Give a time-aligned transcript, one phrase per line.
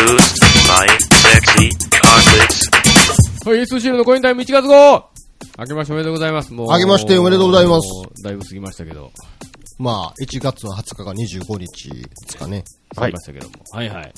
[0.00, 0.06] は
[3.54, 5.10] い、S シールのコインタイム1月号
[5.58, 6.54] 明けましておめでとうございます。
[6.54, 6.68] もう。
[6.68, 7.88] 明けましておめでとうございます。
[8.22, 9.12] だいぶ過ぎましたけど。
[9.78, 12.64] まあ、1月の20日が25日ですかね。
[12.96, 13.54] 過ぎましたけども。
[13.72, 14.10] はいはい。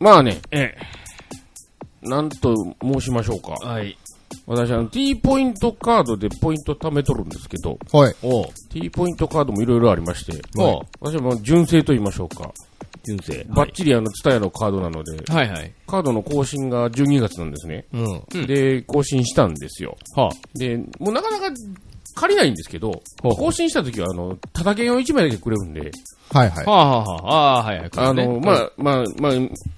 [0.00, 0.78] まあね、ええ。
[2.02, 3.52] なんと申しましょうか。
[3.64, 3.96] はい。
[4.46, 8.14] 私、あの、T ポイントカードでポイント貯めとるんですけど、はい。
[8.22, 12.52] おう T ポイントカードもいろいろありまして、おう私はもう純正と言いましょうか。
[13.04, 13.44] 純正。
[13.48, 15.72] バッチリあの、ツタヤのカードなので、はいはい。
[15.86, 17.86] カードの更新が12月なんですね。
[17.92, 18.22] うん。
[18.34, 19.96] うんで、更新したんですよ。
[20.14, 21.54] はで、もうなかなか
[22.14, 25.90] 借りないんですけど、ほう更新した時は、あの、ただ券を1枚だけくれるんで、
[26.32, 26.70] はいはいあ。。
[26.70, 27.90] はあ、はあ、はあ、ああ、はいはい。
[27.96, 29.32] あの、まあ、まあ、まあ、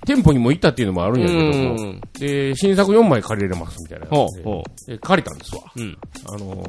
[0.06, 4.26] 店舗にも行ったっていうのもあるんやけどもうん、で、新作4枚借りれますみたいなほ。
[4.38, 5.62] うほで借りたんですわ。
[5.74, 5.80] う。
[5.80, 5.98] うん。
[6.28, 6.64] あの、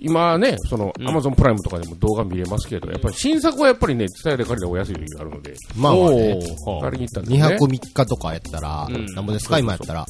[0.00, 6.40] 今ね、その、うんアマゾンプライムとかでも動画見れますけど、やっぱり新作はやっぱりね、伝えで借りた方が安い時があるので、まあまあね。
[6.80, 7.38] 借りに行ったんです2ね。
[7.40, 9.58] 泊3日とかやったら、うんなんぼですか？
[9.60, 10.04] 今やったら。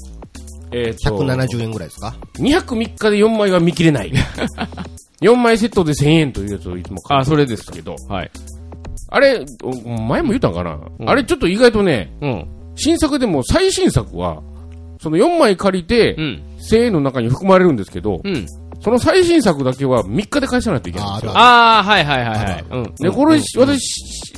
[0.72, 4.12] えーと170円ぐらいですか？2泊3日で4枚は見切れない。
[5.22, 8.30] 4枚セットで1000円というやつをいつも買あ、うそれですけど、はい。
[9.08, 12.46] あれ、お前も言ったんかな、うんあれちょっと意外とね、うん。
[12.74, 14.42] 新作でも最新作は、
[15.00, 16.42] その4枚借りて、うん。
[16.70, 18.46] 1000円の中に含まれるんですけど、うん。
[18.80, 21.32] その最新作だけは3日で返さないといけないんですよ。
[21.38, 22.64] ああ、はいはいはいはい。
[22.70, 22.94] うん。
[22.96, 23.80] で、これ、うん私、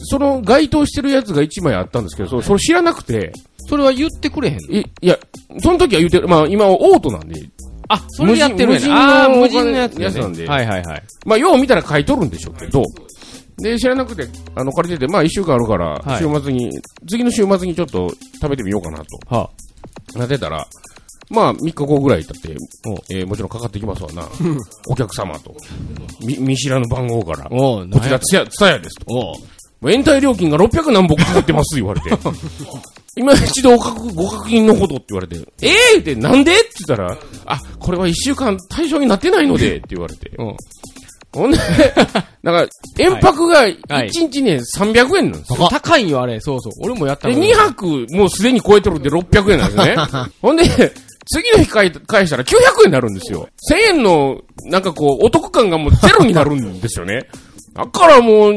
[0.07, 3.33] その該当してるやつが1枚あったんですけど、それ知らなくて、
[3.67, 4.61] それは言ってくれへんの？
[4.71, 5.19] いいや、
[5.61, 7.35] その時は言うてる、まあ今オートなんで、
[7.89, 8.89] あ、それやってるんや。
[8.89, 9.25] な。
[9.25, 10.05] あー無人のやつやね。
[10.07, 10.47] やつなんで。
[10.47, 11.03] はいはいはい。
[11.27, 12.83] まあよう見たら買い取るんでしょうけど、
[13.59, 14.27] で、知らなくて、
[14.57, 16.19] あの、借りてて、まあ1週間あるから、はい。
[16.19, 16.71] 週末に、
[17.09, 19.05] 次の週末にちょっと食べてみようかなと、
[19.35, 19.51] は
[20.17, 20.67] なってたら、
[21.31, 22.57] まあ3日後ぐらい経って、
[23.11, 24.29] えーもちろんかかってきますわな、
[24.89, 25.55] お客様と、
[26.21, 29.05] み見知らぬ番号から、おうこちらつや、つたやですと。
[29.09, 29.35] おう
[29.91, 32.11] 延滞料金が600何本かかってます、言われて。
[33.17, 36.53] 今一度ご確認のほどって言われて、ええー、ってなんで？
[36.53, 40.31] って言ったら、あ、これは一週間対象になってないので、って言われて。
[40.37, 40.57] うん。
[41.33, 41.59] ほんで、
[42.43, 45.69] なんか、延泊が1はい日ね、300円なんですよ。
[45.69, 46.41] 高いんよ、あれ。
[46.41, 46.73] そうそう。
[46.81, 49.97] 俺もやったで、の2泊もうすでに超えてるんで600円なんですね。
[50.41, 50.65] ほんで、
[51.27, 52.55] 次の日返返したら900
[52.85, 53.49] 円になるんですよ。
[53.71, 57.27] 1000円の、なんかこう、お得感がもうゼロになるんですよね。
[57.75, 58.55] だからもう、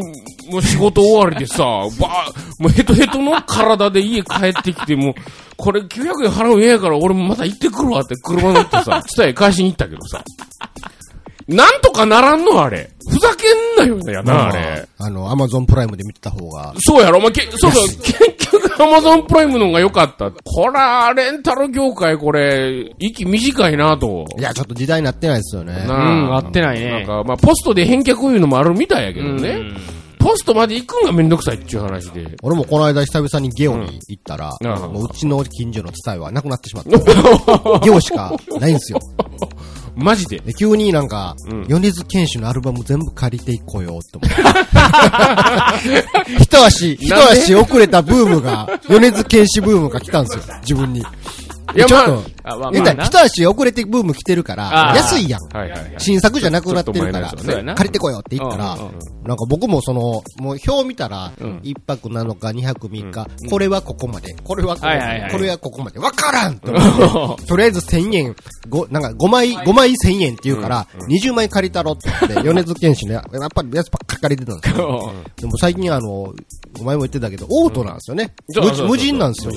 [0.49, 1.63] もう仕事終わりでさ、
[1.99, 5.13] ばもうヘトヘトの体で家帰ってきて、もう、
[5.57, 10.23] これ900円払うんやから俺もまた行ってくるわって車乗ってさ、伝え返しに行ったけどさ。
[11.47, 12.89] なんとかならんのあれ。
[13.09, 14.87] ふざけんなよやな、あれ。
[14.97, 20.29] あの、アマゾンプライムで見てた方が、そうやろ、まあ、け、そうそう、結局アマゾンプライムの方が良かった。
[20.31, 24.25] こら、レンタル業界これ、息短いなと。
[24.37, 25.73] いや、ちょっと時代になってないですよね。
[25.87, 25.97] なう
[26.31, 26.91] ん、合ってないね。
[26.91, 29.49] なんか、まあ、ポストで返却いうのもあるみたいやけどね。
[29.49, 29.77] うん
[30.19, 32.35] ポストまで行くんがめんどくさいっていう話で。
[32.41, 37.79] 俺もこの間久々にゲオに行ったら、うんもううちの近所の伝えはなくなってしまった。
[37.79, 38.99] ゲオしかないんですよ。
[39.97, 40.39] マジで？
[40.39, 44.35] で急になんか、うん米津玄師のアルバム全部借りていこうよって思って。
[46.43, 50.99] 一足、一足遅れたブームが、米津玄師ブームが来たんですよ、自分に。
[50.99, 51.03] い
[51.75, 55.41] や、ちょっとまあ、あ、まあ言ったら、一足遅れてブーム来てるから安いやん。
[55.55, 55.95] はいはいはい。
[55.97, 57.75] 新作じゃなくなってるからちょっと前のやつ、そうやな。
[57.75, 58.93] 借りてこようって言ったらうんうん、
[59.27, 60.01] なんか僕もその、
[60.39, 68.35] もう表見たらうん、一泊7日、二泊三日、これはここまで、これはここまではいはいはい、これはここまで、わからんって思って、 とりあえず1000円、
[68.69, 75.13] ご、なんか5枚、5枚1000円って言うから、20枚借りたろって言って、 米津玄師ね、やっぱりやつばっか借りてたんですよ。
[75.37, 76.33] でも最近あの、
[76.79, 78.33] お前も言ってたけど、オートなんですよね。
[78.87, 79.53] 無人なんですよ。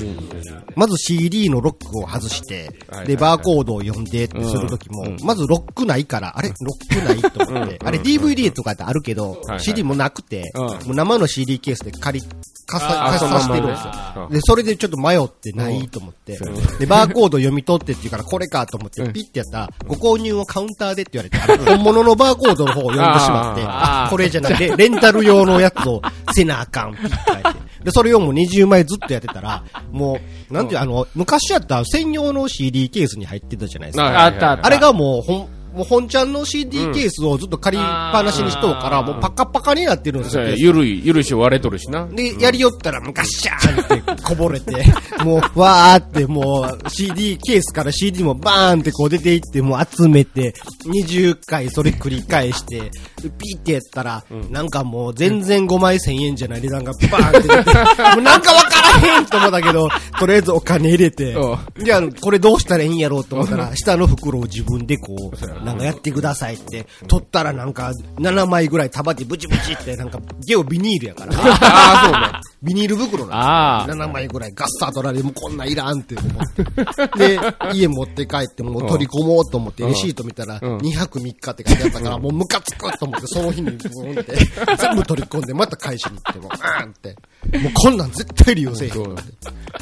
[0.77, 2.75] まず CD のロックを外してはい、
[3.07, 6.49] で、バーコードを読んでってするときも、まずロックないから、あれ？
[6.49, 10.63] ロックないと思って、あれ DVD とかってあるけどは、い CD もなくて、うん。
[10.63, 12.27] もう生の CD ケースで借り、
[12.67, 14.29] かさ、あーかさしてるんですよ。
[14.31, 16.39] で、それでちょっと迷ってないと思って、
[16.79, 26.01] で、バーコード読み取ってって言うから、これかと思って、ピッてやったら、ご購入をカウンターでって言われて、本物のバーコードの方を読んでしまって、あこれじゃなくて、レンタル用のやつを
[26.33, 27.61] せなあかん、ピッて書いて。
[27.85, 34.11] で、それをもう20枚ずっとやってたら、もう、なんていう、あの、昔やったら専用の CD ケースに入ってたじゃないですか。
[34.11, 34.67] なあったあった。
[34.67, 40.49] あれがもう、ほん、もう本ちゃんの CD ケースをずっと借りっぱなしにしとうから、もうパカパカになってるんですよ。
[40.57, 42.07] ゆるい、ゆるいし割れとるしな。
[42.07, 44.73] で、やりよったら、ガッシャーンってこぼれて、
[45.25, 50.55] もう、わーってもう、CD、ケースから CD もバーンってこう出ていって、もう集めて、
[50.87, 52.91] 20回それ繰り返して、
[53.39, 57.55] ピーってやったら、なんかもう全然5枚1000円じゃない値段がバーンって出て、
[58.17, 59.89] もうなんかわからへんと思ったけど、
[60.19, 61.37] とりあえずお金入れて、
[61.83, 65.37] じゃあこれどうしたらいいんやろうと思ったら、下の袋を自分でこう、
[65.71, 71.33] なんかやってくださいって、取ったらなんか7枚ぐらい束でブチブチって、なんかゲオビニールやから。
[71.39, 72.41] ああ、そうね。
[72.63, 73.87] ビニール袋なんああ。
[73.89, 77.19] 7枚ぐらいガッサー取られて、もうこんなんいらんって思って。
[77.19, 77.41] で、
[77.73, 84.37] 家持って帰って、もう取り込もうと思って、レシート見たら、うん2泊3日って書いてあったから、もうムカつくと思って、その日にブーンって、
[84.77, 87.17] 全部取り込んで、また返しに行って、もう、あーんって。
[87.59, 89.17] もうこんなん絶対利用せえへん。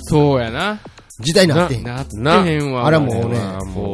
[0.03, 0.81] そうやな。
[1.21, 1.85] 時代になってへん。
[1.85, 2.87] なってへんわ。
[2.87, 3.39] あれはもうね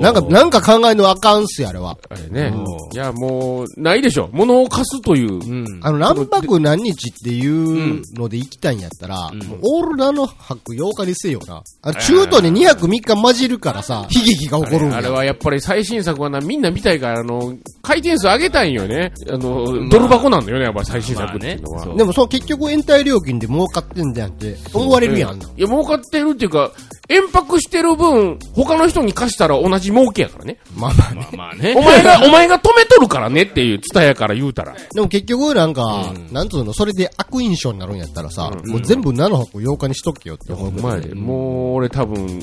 [0.01, 1.97] なんか、なんか考えるのあかんっすよ、あれは。
[2.09, 2.55] あれね。
[2.93, 4.29] いや、もう、ないでしょ。
[4.33, 5.35] 物を貸すという。
[5.35, 5.81] うん。
[5.83, 9.31] あの、何泊何日っていうので行きたいんやったら、
[9.63, 11.63] オール7泊8日にせよな。
[11.83, 14.99] あの中途で2泊3日混じるからさ、悲劇が起こるんや。
[14.99, 19.13] あれはやっぱり最新作はな、みんな見たいから、あの、回転数上げたいんよね。
[19.29, 21.97] あの、ドル箱なんだよね、やっぱり最新作っていうのは。
[21.97, 25.39] でもその結局延滞料金で儲かってんじゃんって思われるやん。
[25.39, 26.73] いや、儲かってるっていうか、
[27.09, 30.59] 延泊してる分、他の人に貸したら同じ儲けやからね。
[30.77, 31.29] まあまあね。
[31.37, 31.83] まあねお。
[31.83, 34.75] 前が、お前が止めとるからねっていう、ツタやから言うたら。
[34.95, 40.89] でも結局なんか、なんつうの、それで悪印象になるんやったらさ、もう全部7泊8日にしとけよって思うけど。
[40.89, 41.15] 前で。
[41.15, 42.41] もう、俺多分、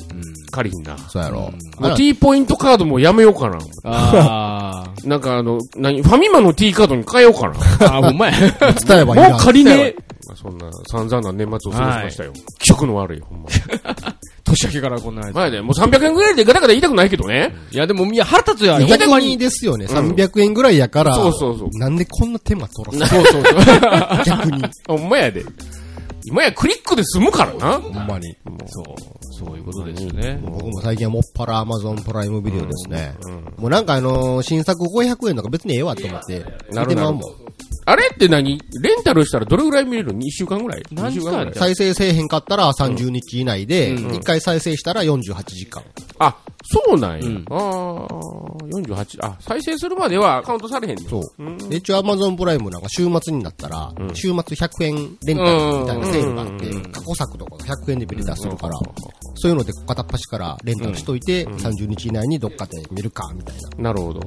[0.52, 0.98] 借りひんな。
[1.10, 1.52] そうやろ。
[1.80, 3.57] もう T ポイントカードもやめようかな。
[3.84, 7.56] あなんかあの、何、ファミマの T カードに変えようかな。
[7.88, 7.98] あ。
[7.98, 8.34] あ、ほんまや。
[8.40, 9.96] 伝えばいいなもう借りね
[10.28, 12.34] まあそんな散々な年末を過ごしましたよ。
[12.60, 13.50] 気色の悪い、ほんま。
[14.51, 15.36] 年明けからこんなやつ。
[15.36, 17.56] 前で、もう300円ぐらいでガタガタ言いたくないけどね。
[17.71, 18.86] いや、でも、いや、腹立つよ、あれ。
[18.86, 23.53] 逆ほんまににですよね、300円ぐらいやから、そうそうそうなんでこんな手間取らせそうそうそう。
[24.25, 24.63] 逆に。
[24.88, 25.44] ほんまやで。
[26.24, 27.80] 今やクリックで済むからな。
[27.80, 28.36] ほんまに。
[28.68, 28.86] そう。
[29.44, 30.39] そういうことですよね。
[30.44, 33.15] 僕も最近はもっぱら Amazon プライムビデオですね。
[33.57, 37.21] もうなんかあのー新作500円とか別にええわと思って、見てまうもん。
[37.92, 38.58] あれって何？
[38.82, 40.14] レンタルしたらどれぐらい見れる？
[40.14, 40.84] の ?2 週間ぐらい？
[40.92, 41.54] 何 ?2 週間ぐらい？
[41.54, 45.84] 時再生せえへんかったら30日以内で、うん1回再生したら48時間。
[46.20, 47.26] あ、そうなんや。
[47.28, 48.08] うんああ、
[48.70, 49.26] 48。
[49.26, 51.70] あ、再生するまではカウントされへんねんそう。
[51.70, 58.74] で一応 Amazon プライムなんか週末になったら、週末100円レンタルみたいなセールがあって、過去作とかが100円で見れたりするから、
[59.36, 63.84] そういうので片っ端からレンタルしといて、30日以内にどっかで見るか、みたいな。
[63.92, 64.22] なるほど。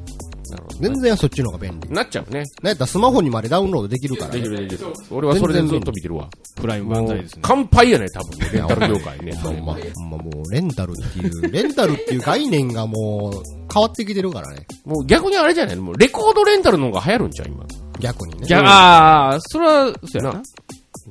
[0.54, 0.78] なるほど。
[0.78, 1.90] 全然そっちの方が便利。
[1.90, 2.44] なっちゃうね。
[2.62, 4.48] なんやったらスマホにまでダウンロードできるからねでき。
[4.48, 4.88] るできる。
[5.10, 6.28] 俺はそれでずっと見てるわ。
[6.56, 7.40] プライム万歳ですね。
[7.42, 8.48] 乾杯やね、多分ね。
[8.52, 9.34] レンタル業界ね。
[9.36, 13.42] ほんま、ほんまもう、レンタルっていう、 レンタルっていう概念がもう、
[13.72, 14.66] 変わってきてるからね。
[14.84, 17.64] もう逆にあれじゃないもうレコードレンタルの方が流行るんちゃう今？
[18.00, 18.46] 逆にね。
[18.46, 20.42] じゃあ、あーそれは、そうやな。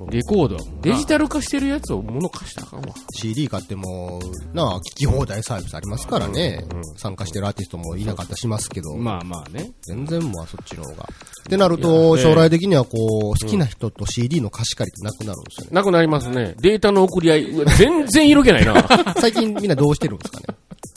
[0.09, 2.95] レコードはもうなデジタル化してるやつを物貸したらあかんわ。
[3.15, 4.19] CD 買っても、
[4.53, 6.65] なあ、聞き放題サービスありますからね。
[6.97, 8.95] 参加してるアーティストもいなかったりしますけど。
[8.97, 9.71] まあまあね。
[9.83, 11.03] 全然もうそっちの方が。
[11.03, 15.69] ってなると、将来的にはこう、好きな人と CD の貸し借りってなくなるんですよね。
[15.75, 16.55] なくなりますね。
[16.59, 17.47] データの送り合い。
[17.77, 18.75] 全然色気ないな。
[19.19, 20.45] 最近みんなどうしてるんですかね？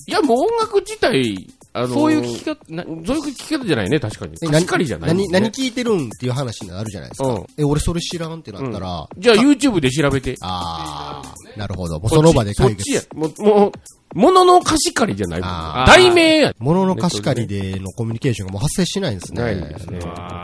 [0.09, 4.35] いや、もう音楽自体、あのーそういう聞き方、な、そういう聞き方じゃないね、確かに。
[4.43, 7.29] え貸し借りじゃない、何、何聞いてるんっていう話になるじゃないですか。
[7.29, 10.37] うんえ、俺それ知らんってなったら、じゃあ YouTube で調べて。
[10.41, 12.01] あー、なるほど。
[12.01, 13.15] もうその場で解そっちや決。。
[13.15, 13.73] もう、もう、
[14.15, 15.87] 物の貸し借りじゃない。
[15.87, 16.55] 題名や。
[16.59, 19.43] 物の貸し借りでのコミュニケーションがもう発生しないんですね。
[19.43, 19.99] ないですね。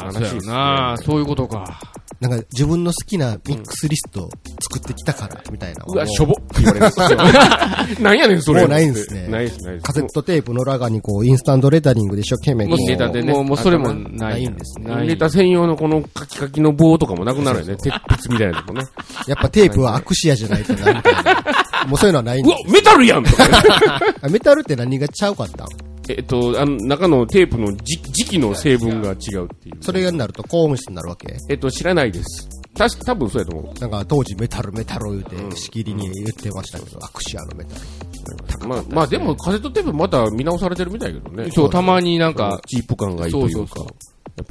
[0.04, 0.96] 悲しいですねな。
[0.98, 1.80] そういうことか。
[2.22, 4.30] なんか自分の好きなミックスリスト
[4.60, 5.84] 作ってきたから、みたいな。
[5.84, 7.08] うわ、もしょぼって言われるんですよ。
[8.00, 8.60] なんやねん、それ。
[8.60, 9.82] もうないんですねないです、ないです。
[9.82, 17.76] カセットテープの裏側にこう、インスタントレタリングで一生懸命こもう、でねもう、もうそれもなないいんですねない入れた専用のこのカキカキの棒とかもなくなるよね。
[17.82, 18.86] 鉄筆みたいなのもね。
[19.26, 21.86] やっぱテープはアクシアじゃないとな、みたいな。
[21.88, 23.24] もうそういうのはないんうでわ、メタルやん
[24.30, 29.82] メタルって何がちゃうかったんえっと、あの、中のテープのじ時期の成分が違うっていう。
[29.82, 31.36] それになると高音質になるわけ？
[31.48, 32.48] えっと、知らないです。
[32.74, 37.80] たし、多分そうやと思なんか当時メタルメタル言うて、しきりに言ってましたけど、アクシアのメタル。
[38.64, 38.68] う。
[38.68, 41.50] まあ、まあでもカセットテープまた見直されてるみたいやけどね。
[41.50, 43.50] そう、たまになんか、チープ感がいいというか。
[43.50, 43.86] そうそうそう
[44.34, 44.46] やっ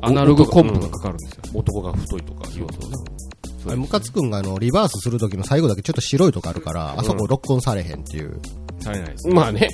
[0.00, 1.42] ぱアナログコンプがかかるんですよ。
[1.54, 2.96] 男が太いとか言うとね。
[3.66, 8.38] あれムカつくんがあの、リバースする時の最後だけちょっと白いとこあるから、あそこ録音されへんっていう。
[8.80, 9.28] されないです。
[9.28, 9.68] まあね。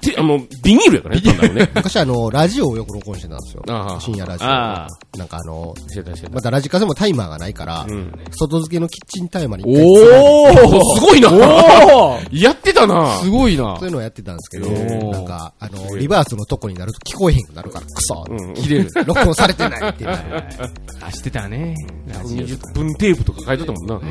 [0.00, 1.70] て、あの、ビニールやからね、なんだろうね。
[1.74, 3.96] 昔あの、ラジオをよく録音してたんですよあ。
[3.96, 4.46] あ深夜ラジオ。
[4.46, 6.42] あなんかあの、してたしてたま。
[6.42, 8.12] たラジカセもタイマーがないから、うん。
[8.30, 18.54] 外付けのキッチンタイマーにおーすごいなおーやってたなすごいなそういうのをやってたんですけど、なんか、あの、リバースのとこになると聞こえへんくなるから、クソうん。
[18.54, 18.90] 切れる。
[19.06, 20.10] 録音されてないっていう。
[20.10, 21.74] あ、 してたね。
[22.06, 23.98] ラジオ20分テープとか書いてたもんな。
[23.98, 24.06] カ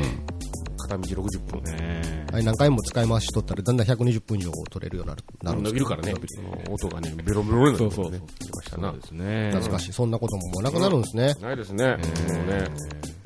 [0.90, 1.62] 片道60分。
[1.62, 5.24] ねあれ何回も使い回しとったらだんだん120分以上取れるようになる。
[5.42, 8.12] なるんです伸びるからね、その音がね、ベロベロになるそうそうそう。
[8.12, 8.20] ね。
[8.40, 9.06] 言いましたなそうで。
[9.06, 9.50] すね。
[9.52, 9.92] 懐かしい。
[9.92, 11.34] そんなことももうなくなるんですね。
[11.40, 11.86] ないですね。
[11.86, 11.98] もう
[12.46, 12.68] ね。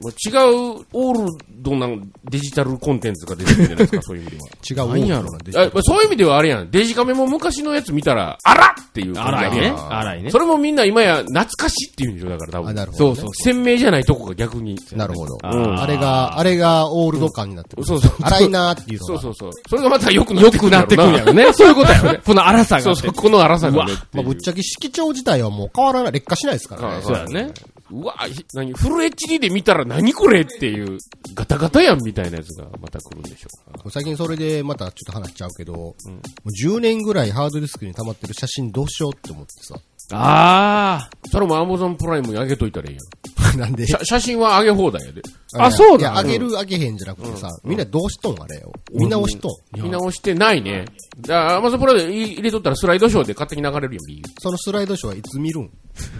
[0.01, 1.89] もう違うオールドな
[2.25, 4.85] デジタルコンテンツが出てくるじゃないですか、 そういう意味では。
[4.85, 5.01] 違う。
[5.01, 6.71] 何やろオールドなデジタルあまあそういう意味ではあれやん。
[6.71, 9.75] デジカメも昔のやつ見たら、あらっていう感じ荒いね。
[9.77, 10.39] あ荒いねそ。
[10.39, 12.75] れもみんな今や懐かしいっていうんでしょ、だから多あ、分。
[12.75, 13.17] なるほど、ね。
[13.17, 14.79] そうそう鮮明じゃないとこが逆に。
[14.93, 15.39] なるほど。
[15.43, 17.85] うんあれが、あれがオールド感になってる。
[17.85, 18.99] そうそう荒いなーっていう。
[19.01, 19.53] そうそうそう。
[19.69, 21.53] それがまた良くな良ってくくなってくるんやろろね。
[21.55, 22.21] そういうことやろね。
[22.25, 22.83] この荒さが。
[22.83, 23.93] そうそう、この荒さがね。
[24.13, 26.89] まあ、ぶっちゃけ色調自体はもう変わらない、劣化しないですからね。
[26.89, 27.53] はいそうやね。
[27.91, 28.73] うわ、ひ何？
[28.73, 30.99] フル HD で見たら何これっていう、
[31.35, 33.91] ガタガタやんみたいなやつがまた来るんでしょうか。
[33.91, 35.95] 最近それでまたちょっと話しちゃうけど、も
[36.45, 39.75] う10年ぐらいハードディスクに溜まってる写真どうしようって思ってさ。
[40.13, 43.99] あそれも Amazon プライムに上げといたらいいなんでやん。
[44.01, 45.23] 写写真は上げ放題やで。
[45.57, 48.73] あそうなのいや、あげるあげへんじゃなくてさ、みんなどうしとんあれよ。
[48.93, 49.81] 見直しとん。
[49.81, 50.85] 見直してないね。
[51.21, 55.71] だから Amazon プライム入れとったらスライドショーで勝手に流れるやん、ビールそのスライドショーはいつ見るん？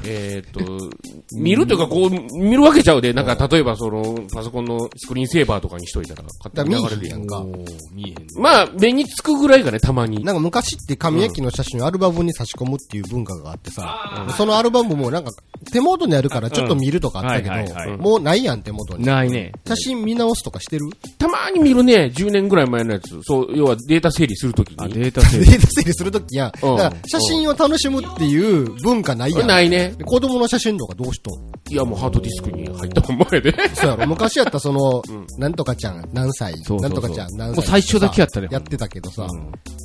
[0.07, 0.91] えーっと、
[1.33, 7.23] 見るというか、こう、見るわけちゃうで、なんか、例えば、その、パソコンのスクリーンセーバーとかにしといたら、勝手だからに流れるやん。
[7.23, 7.63] 見えへんやんか。
[7.93, 8.25] 見えへんね。
[8.39, 10.23] まあ、目につくぐらいがね、たまに。
[10.25, 15.31] なんか昔って紙焼きの写真をアルバムに差し込むっていう文化があってさ、そのアルバムもなんか
[15.73, 19.05] 手元にあるからちょっと見るとかあったけど、もうないやん手元に。
[19.05, 19.53] ないね。
[19.67, 20.87] 写真見直すとかしてる？
[21.19, 23.19] たまに見るね、10年ぐらい前のやつ。
[23.23, 24.95] そう、要はデータ整理するときあ、に。
[24.95, 25.53] データ整デ理。
[25.57, 26.53] ータ整理するときやん。
[26.53, 29.47] だうんから写真を楽しむっていう文化ないやん。
[29.47, 29.95] ないね。
[29.97, 31.51] で子供の写真とかどうしとん？
[31.71, 33.53] いや、もうハードディスクに入ったまんまやで。
[33.75, 34.07] そうやろ。
[34.09, 35.03] 昔やったらその、
[35.39, 36.53] なんとかちゃん何歳？
[36.59, 37.57] そうそうそうなんとかちゃん何歳？
[37.57, 39.27] もう最初だけやったねやってたけどさ、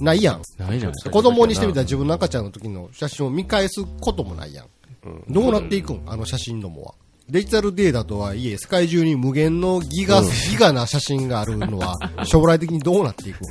[0.02, 0.42] ないやん。
[0.58, 0.94] ないじゃん。
[0.94, 4.66] 子供にしてみたら自分の赤ちゃんの時の写真を見返すこともないやん。
[5.30, 6.02] どうなっていくん？
[6.06, 6.94] あの写真どもは。
[7.30, 11.96] デジタルデータとはいえ、世界中に無限のギガ、ギガな写真があるのは、
[12.26, 13.48] 将来的にどうなっていくん？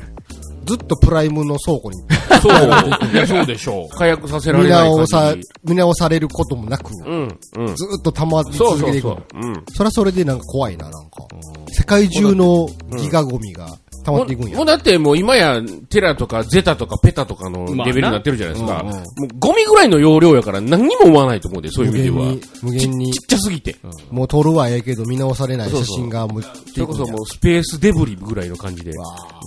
[0.64, 2.02] ずっとプライムの倉庫に
[2.40, 3.12] そう。
[3.12, 3.88] いや、そうでしょう。
[3.96, 5.34] 火薬させら見れない直さ
[5.64, 7.76] 見直されることもなく、うん、うん。
[7.76, 9.50] ずっと溜まりそう続けていくのそうそう。
[9.50, 9.64] うん。
[9.72, 11.26] それはそれでなんか怖いな、なんか。
[11.70, 13.68] 世界中のギガゴミが
[14.08, 14.66] 溜まっていくんやもう。
[14.66, 18.72] だってもう今や、テラとかゼタとかペタとかのレベルになってるじゃないですか。
[18.72, 19.04] まあなもう
[19.38, 22.34] ゴミぐらいの容量やから何にも思わないと思うで、そういう意味では。
[22.62, 23.76] 無限にちっちゃすぎて。
[24.10, 26.50] もう撮るはええけど見直されない写真がもう、そ
[26.80, 28.92] れこそもうスペースデブリぐらいの感じで、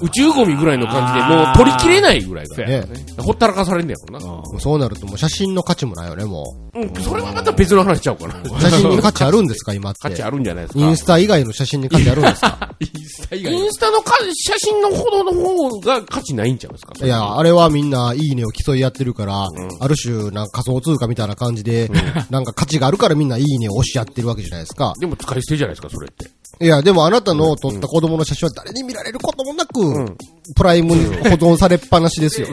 [0.04, 2.58] 宇宙ゴミぐらいの感じで、もう取りきれないぐらいが。
[2.66, 2.84] ね。
[3.18, 4.60] ほったらかされんねやろな。
[4.60, 8.42] そうなるともう写真の価値もないよね、もうん、それはまた別の話しちゃうかな。
[8.42, 8.62] う。
[8.62, 10.00] 写真に価値あるんですか、今って。
[10.02, 10.80] 価値あるんじゃないですか。
[10.80, 12.76] インスタ以外の写真に価値あるんですか？
[12.80, 14.18] インスタ以インスタのか
[14.52, 16.94] 写真のほどの方が価値ないんちゃうんですか？
[17.06, 19.48] いや、あれはみんな、いいねを競い合ってるから、
[19.80, 21.90] ある種、なんか仮想通貨みたいな感じで、
[22.30, 24.94] なんか価値があるからみんないいねを押し合ってるわけじゃないですか。
[25.00, 26.30] でも使い捨てじゃないですか、それって。
[26.64, 30.16] いや、でもあなたの撮った子供の写真は誰に見られることもなく、
[30.56, 32.48] プライムに保存されっぱなしですよ。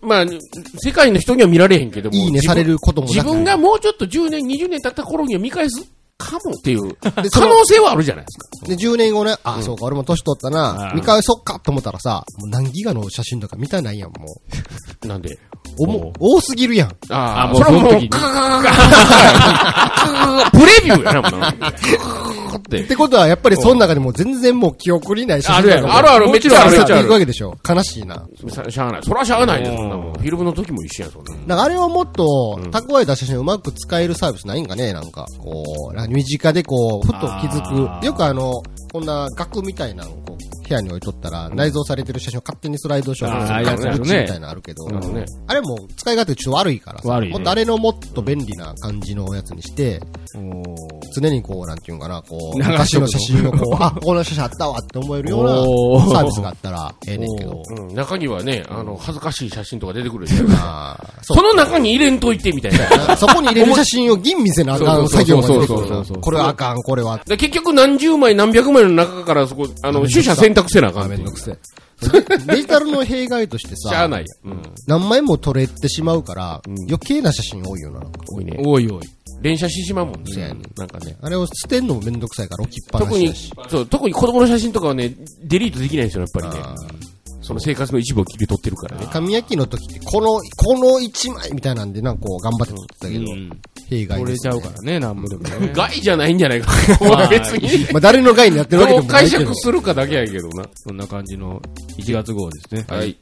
[0.00, 0.26] まあ、
[0.82, 2.16] 世界の人には見られへんけども。
[2.16, 5.82] いいねされることもなく自分がもうちょっと10年、20年経った頃には見返す
[6.16, 7.10] かもっていう、 可
[7.46, 8.66] 能性はあるじゃないですか。
[8.68, 14.40] で、10年後ね、あ、そうか、俺も年取ったな、見返そっかと思ったらさ、もう何ギガの写真とか見たないやん、も
[15.06, 15.30] なんで？
[15.34, 15.38] う。
[15.78, 16.96] おも、多すぎるやん。
[17.10, 18.22] ああもうそれはもう、その時にカー
[18.62, 21.52] カープレビューやな、もうな。
[21.52, 22.23] カー
[22.58, 22.86] ってっ。
[22.86, 27.12] てことは、やっぱりその中でも全然もう記憶にない写真あるやろあるある、めっちゃある、めっちゃあるいく。
[27.12, 27.56] わけでしょ。
[27.68, 28.26] 悲しいな。
[28.48, 29.02] しゃしゃあない。
[29.02, 30.12] そらしゃあないです、そんなもん。
[30.14, 31.46] フィルムの時も一緒やん、そんなもん。
[31.46, 38.06] なんかあれはもっと、蓄えた写真をうまく使えるサービスないんかねなんか、こう、身近でこう、ふと気づあく。
[38.06, 38.62] よくあの、
[38.94, 43.98] こんな額みたいなのをこう、部屋に置いとったら、内蔵されてる写真を勝手にスライドショーあーやつあるね。
[43.98, 47.34] グッチみたいなのあるけど、なるほどねあれも使い勝手ちょっと悪いからさ、悪いね。
[47.34, 50.00] もっとあれのもっと便利な感じのやつにして、
[51.12, 52.72] 常にこう、なんていうんかな、こう、流しとくの。
[52.72, 56.06] 昔の写真をこう、 あ、この写真あったわって思えるようおー。
[56.12, 57.62] なサービスがあったらええねんけど。
[57.76, 60.46] うん、中にはね、あの、恥ずかしい写真とか出てくるでしょ。
[60.50, 61.22] あー。
[61.22, 63.14] そその中に入れんといて、みたいな。
[63.14, 66.16] う そこに入れる写真を吟味せなあかん作業が出てくそうそうそうそう。
[66.16, 66.22] る。
[66.22, 67.20] これはあかん、これは。
[67.26, 71.58] で結局何十枚何百枚の中からそこ、あの、取捨選択せなあかんっていうめんどくせえ。
[72.46, 74.26] デジタルの弊害としてさ、しゃあないや。
[74.44, 74.62] うん。
[74.86, 78.00] 何枚も撮れてしまうから、余計な写真多いよな。
[78.00, 78.56] なんか多いね。
[78.64, 79.04] おいおい。
[79.40, 80.62] 連写してしまうもんねそうやね。
[80.76, 81.16] なんかね。
[81.20, 87.04] あれを捨てんのもめんどくさいから置きっぱな特にしだし。、そう、特に子供の写真とかはね、デリートできないんですよ、やっぱりね。
[87.44, 89.06] その生活の一部を切り取ってるからね。
[89.12, 93.26] 紙焼きの時って、この、この一枚みたいなんで、なんかこう頑張って撮ってたけど、
[93.90, 95.70] 弊害取れちゃうからね、なんぼでもね。
[95.76, 96.72] 害じゃないんじゃないか。
[97.28, 97.86] 別に。
[97.92, 99.60] まあ誰の害になってるわけでどう解もないけど釈。
[99.60, 100.64] するかだけやけどな。
[100.74, 101.60] そんな感じの
[101.98, 102.86] 1月号ですね。
[102.88, 103.14] はい。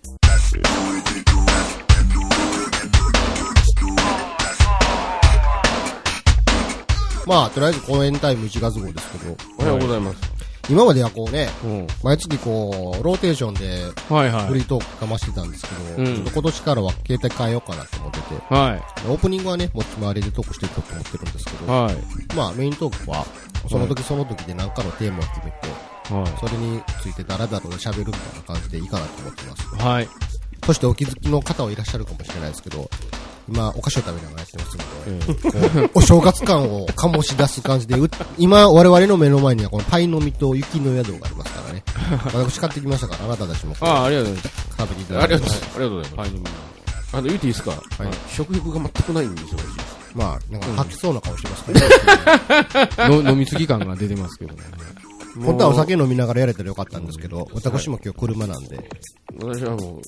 [7.27, 10.42] まあ、とりあえず公演タイム1月号ですけど、おはようございます。
[10.69, 11.87] 今まではこうね、うん。
[12.03, 18.39] 毎月こう、ローテーションではいはフリートークかましてたんですけど、うんちょっと今年からは携帯変えようかなと思ってて、い。
[18.49, 21.67] はオープニングはね、持ち回りでトークしていこうと思ってるんですけい。
[21.67, 21.97] ど、はい。
[22.37, 23.27] まあメイントークは、
[23.69, 25.59] その時その時で何かのテーマを決めて、
[26.15, 29.63] はそれについてダラダラ喋るみたいな感じでいいかなと思ってます。
[29.77, 29.79] い。
[29.79, 30.09] はい。
[30.65, 32.89] そしてお気づきの方はいらっしゃるかもしれないですけど、
[33.49, 38.09] 今、お菓子を食べながらやってますので、お正月感を醸し出す感じで、う
[38.39, 41.83] 今、我々の目の前にはこのパイの実と雪の宿がありますからね。
[42.35, 45.45] 私買ってきましたから、あなたたちもああ、ありがとうござい食べていたあだいて。
[45.45, 46.11] ありがとうございます。
[46.11, 46.15] ます。
[46.15, 46.73] パイの実。
[47.13, 49.61] あの、言っていいですか、あの食欲が全くないんですよ、
[50.15, 53.21] まあ、なんか吐きそうな顔してますからね。
[53.23, 54.61] の飲みすぎ感が出てますけどね。
[55.41, 58.91] 本当はお酒飲みながらやれたらよかったんですけど、私も今日車なんで、
[59.41, 60.03] 私はもう、うん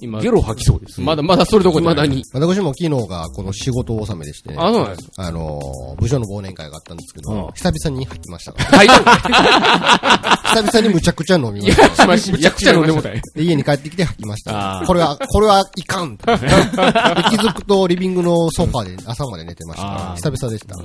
[0.00, 1.00] 今ゲロ吐きそうです。
[1.00, 2.22] まだ、まだそれどころだに。
[2.32, 5.10] 私も昨日がこの仕事納めでしてね、あ、そうなんです。
[5.16, 8.78] あのー、部署の忘年会があったんですけど、うん久々に吐きましたから。
[8.78, 10.38] はい。
[10.54, 12.06] 久々にむちゃくちゃ飲みました。
[12.32, 13.20] むちゃくちゃ飲んでもたい。
[13.34, 16.16] で、家に帰ってきて吐きましたこれは、これはいかん。
[16.16, 20.76] で気づくとリビングのソファで朝まで寝てました久々でした。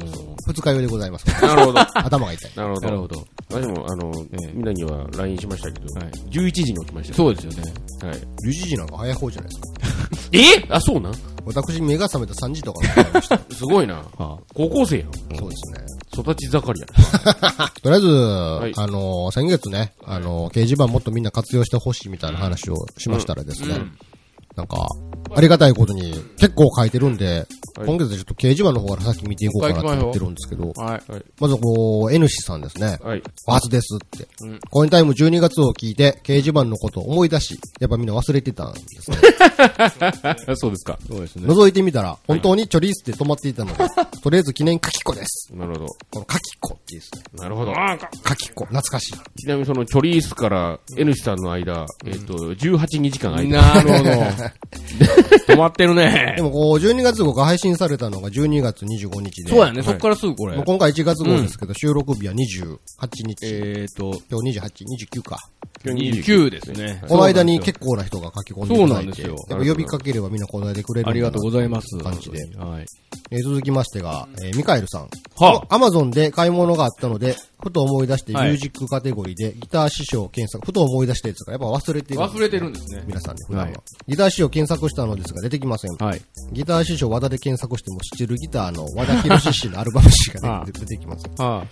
[0.48, 1.26] 二日酔いでございます。
[1.42, 1.80] なるほど。
[1.80, 2.52] 頭が痛い。
[2.56, 2.88] なるほど。
[2.88, 3.28] なるほど。
[3.50, 7.16] 私も、あの、ええみんなには LINE しましたけど、はい11時に起きました。
[7.16, 7.74] そうですよね。
[8.04, 8.18] はい。
[8.48, 9.56] 11時なんか早い方じゃないで
[10.18, 10.68] すか。
[10.70, 10.74] え？
[10.74, 11.14] あ、そうなん？
[11.48, 13.40] 私、目が覚めた3時とかになりました。
[13.54, 14.04] すごいな。
[14.18, 15.12] は高校生やん。
[15.38, 15.86] そうですね。
[16.18, 16.88] 育ち盛りや
[17.84, 23.76] とりあえず、いあのー先月ね、あのー掲示板もっとみんな活用してほしいみたいな話をしましたらですね、
[24.58, 24.88] なんか、
[25.36, 27.48] ありがたいことに結構書いてるんで、はい
[27.86, 31.12] 今月ちょっと掲示板の方から先見ていこうかなと思ってるんですけど、はい。
[31.12, 31.24] はい。
[31.40, 32.98] まずこう、N 氏さんですね。
[33.04, 33.22] はい。
[33.46, 34.28] お初ですって。
[34.42, 39.18] うんコインタイム12月を聞いて、掲示板のことを思い出し、やっぱみんな忘れてたんですね。
[40.48, 40.98] あ そうですか。
[41.08, 41.48] そうですね。
[41.48, 43.86] 覗いてみたら、本当にチョリースで止まっていたので、
[44.24, 45.52] とりあえず記念書き子です。
[45.54, 45.86] なるほど。
[45.86, 47.22] この書き子っていいですね。
[47.34, 47.74] なるほど。
[48.28, 48.66] 書き子。
[48.66, 49.14] 懐かしい。
[49.40, 54.47] ちなみにそのチョリースから N 氏さんの間、えっと、18日間空いてなるほど。
[55.48, 56.44] 止まってるねで。
[56.44, 59.50] もこう、12月号が配信されたのが12月25日で。
[59.50, 59.84] そうやね。
[59.84, 60.66] そっからすぐこれもう。
[60.66, 62.38] 今回1月号ですけど、収録日は28
[63.26, 63.38] 日。
[63.44, 64.86] えーと、今日28、
[65.20, 65.38] 29か。
[65.86, 67.02] 今日29ですね。
[67.08, 68.78] この間に結構な人が書き込んでいただいて。
[68.78, 71.98] そうなんですよやっぱ呼びかければみんな答えてくれるありがとうございます。
[72.00, 72.40] 感じで。
[72.58, 72.86] はい。
[73.30, 75.10] えー続きましてが、えーミカエルさん。
[75.36, 82.20] はアマゾンで買い物があったので、ふと思い出してミはいュージックカテゴリーでギター師匠検索、ふと思い出したやつがやっぱ忘れてる。
[82.20, 83.04] 忘れてるんですね。
[83.08, 83.72] 皆さんね、普段は。
[83.72, 85.96] はいギター師匠検索したのですが出てきません。
[85.98, 86.22] はい。
[86.54, 91.34] ギター師匠和田で検索してもスチルギターの和田博氏のアルバムしかああ出てきません。
[91.36, 91.66] は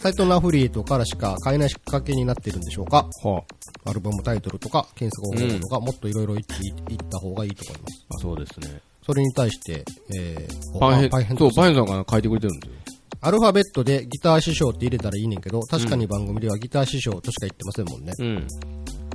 [0.00, 3.28] サイトのアフリエイトからしか買えない仕掛けになってるんでしょうかあ。
[3.28, 3.42] は
[3.84, 8.06] アルバムタイトルとか検索方法とか、もっといろいろ言っていった方がいいと思います。
[8.10, 8.18] あ。
[8.18, 8.80] そうですね。
[9.04, 12.91] それに対して、えー、パンヘン、そう、パンヘンさんが書いてくれてるんですよ。
[13.24, 18.12] アルファベットでギター師匠って入れたらいいねんけど、確かに番組ではギター師匠としか言ってませんもんね。
[18.18, 18.48] うん。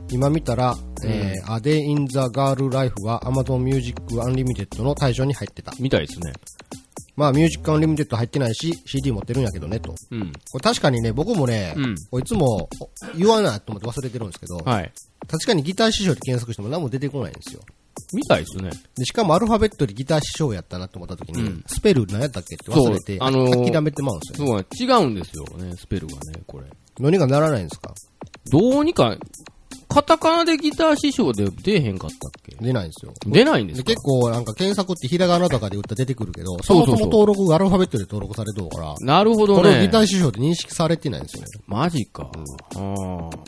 [0.09, 5.73] 今見たら、えー、A Day in the Girl Life は Amazon Music Unlimited の対象に入ってた。
[5.77, 6.31] みたいですね。
[7.17, 9.93] まあ、 Music Unlimited 入ってないし、CD 持ってるんやけどね、と。
[10.11, 10.31] うん。
[10.51, 12.69] これ確かにね、僕もね、うんいつも
[13.17, 14.91] 言わないと思って忘れてるんですけど、はい。
[15.27, 17.61] 確かにギター師匠って検索しても何も出てこないんですよ。
[18.13, 18.71] みたいですね。
[18.95, 24.65] で、しかもアルファベットでギター師匠やったなと思った時に、うんスペル何やったっけって忘れて、そうあのー諦めてまうんですよ、ね。
[24.77, 25.01] そうね。
[25.01, 26.65] 違うんですよね、スペルがね、これ。
[26.99, 27.93] 何がならないんですか
[28.51, 29.17] どうにか、
[29.89, 32.55] カタカナでギター師匠で出えへんかったっけ？
[32.59, 33.13] 出ないんですよ。
[33.25, 33.77] 出ないんでか？
[33.77, 39.61] です結構なんか検索ってひらがなとかで打ったら出てくるけど、そそうそうそうもそも登録がアルファベットで登録されてるから、なるほどね。
[39.61, 41.47] これをギター師匠って認識されてないんですよね。
[41.67, 42.29] マジか。
[42.75, 42.83] ああ。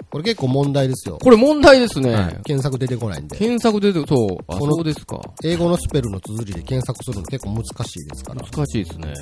[0.10, 1.18] これ結構問題ですよ。
[1.22, 2.40] これ問題ですね。
[2.46, 3.38] 検索出てこないんで。
[3.38, 4.38] 検索で、そう。
[4.48, 5.20] あ、そうですか。
[5.44, 8.42] 英語のスペルの綴りで検索するの結構難しいですから。
[8.42, 9.14] 難しいですね。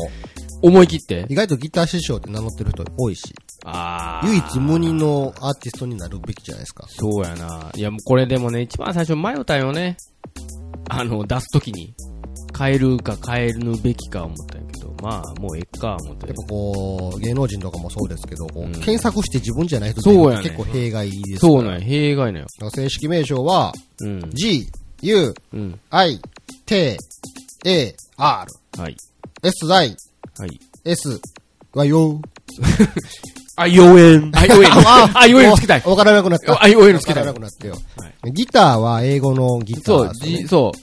[0.62, 1.26] う、思い切って？
[1.30, 3.22] 意外とギター師匠って名乗ってる人多いし。
[3.66, 4.28] ああ。
[4.28, 6.86] 唯一無二のアーティストになるべきじゃないですか。
[6.90, 7.72] そうやな。
[7.76, 9.98] いや、もうこれでもね、一番最初迷ったよね。
[10.90, 11.94] あの、出すときに。
[12.58, 16.36] 変えるか変えぬべきか思ったんやけど、まあ、もうええか思ってやっ。
[16.36, 21.40] ぱこう、芸能人とかもそうですけど、こううん検索して自分じゃない人ってそうやね結構弊害ですから。
[21.40, 22.48] そうなんや、弊害なんよ。
[22.60, 24.30] だから正式名称は、うん。
[24.32, 24.68] G,
[25.02, 25.80] U, うん。
[25.90, 26.20] I,
[26.66, 26.98] T,
[27.66, 28.96] A, R, はい。
[29.44, 29.96] S, I,
[30.38, 30.60] はい。
[30.86, 31.20] S,
[31.74, 32.22] はよ。
[33.58, 34.32] あ、妖艶。
[34.34, 34.82] あ、妖艶。
[35.14, 35.84] あ、妖艶つけたい。
[35.86, 36.54] わからなくなった。
[36.54, 37.52] あ、妖艶つけたいわからな。
[37.52, 37.78] くなったよ。
[38.32, 40.78] ギターは英語のギタそう、ーですね、G、そう。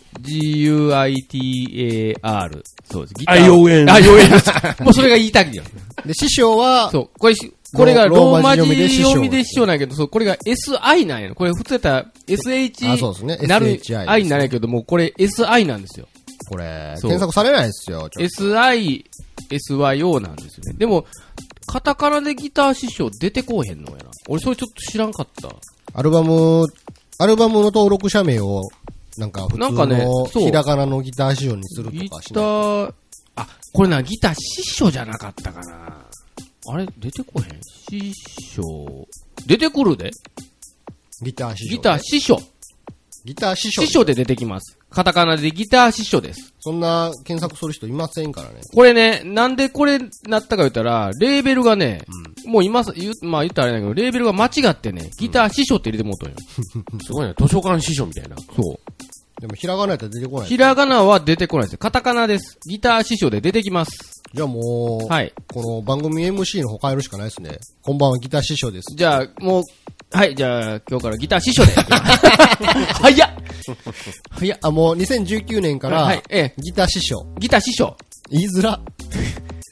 [1.38, 2.64] G-U-I-T-A-R。
[2.90, 3.14] そうです。
[3.14, 3.35] ギター。
[3.35, 4.85] あ妖艶あ、妖艶。
[4.85, 5.62] もうそれが言いたいよ。
[6.04, 7.11] で、師匠は、そう。
[7.18, 8.62] これし、これがロローマ字
[9.02, 11.35] 読みで師匠なんやけど、そう、これが SI なんや。
[11.35, 16.09] これ普通やったら SH あそうですねなる I なんやけども、これ SI なんですよ。
[16.48, 18.09] これ、そう検索されないですよ。
[18.18, 19.04] SI、
[19.50, 20.74] SYO なんですよね。
[20.78, 21.04] でも、
[21.68, 24.11] カタカナでギター師匠出てこうへんのやな。
[24.28, 25.42] 俺それちょっと知らんかった。
[25.42, 25.61] と
[25.92, 26.66] アルバム、
[27.18, 28.62] アルバムの登録者名を、
[29.18, 32.44] なんか普通なんかねのそうひらがなのギター仕様にするギタとかしない。
[32.44, 32.94] ー、
[33.37, 36.07] あ、これな、ギター師匠じゃなかったかな。
[36.70, 37.61] あれ出てこへん？
[37.62, 38.12] 師
[38.54, 39.07] 匠。
[39.46, 40.11] 出てくるで
[41.22, 41.70] ギター師匠。
[41.70, 42.40] ギター師匠。
[43.24, 43.83] ギター師匠。
[43.83, 44.77] 師匠で出てきます。
[44.90, 46.55] カタカナでギター師匠です。
[46.61, 48.61] そんな検索する人いませんからね。
[48.74, 52.05] これね、なんでこれなったか言ったら、レーベルがね、
[52.46, 56.37] もう今さ、言うまあ言ったらあれだけど、レーベルが間違ってね、ギター師匠って入れてもうとんよ。
[57.05, 57.35] すごいね。
[57.38, 58.37] 図書館師匠みたいな。
[58.57, 59.40] そう。
[59.40, 60.48] でもひらがなやったら出てこない。
[60.48, 61.79] ひらがなは出てこないです。
[61.79, 62.59] カタカナです。
[62.68, 64.18] ギター師匠で出てきます。
[64.35, 65.33] じゃあもう、はい。
[65.53, 67.59] この番組 MC の方変えるしかないですね。
[67.83, 68.94] こんばんはギター師匠です。
[68.96, 69.62] じゃあ、もう、
[70.11, 71.73] はい、じゃあ、今日からギター師匠で。
[73.01, 73.31] 早っ
[74.31, 77.27] 早っあ、もう2019年から、はい、ええ、ギター師匠。
[77.38, 77.97] ギター師匠。
[78.31, 78.81] 言いづら。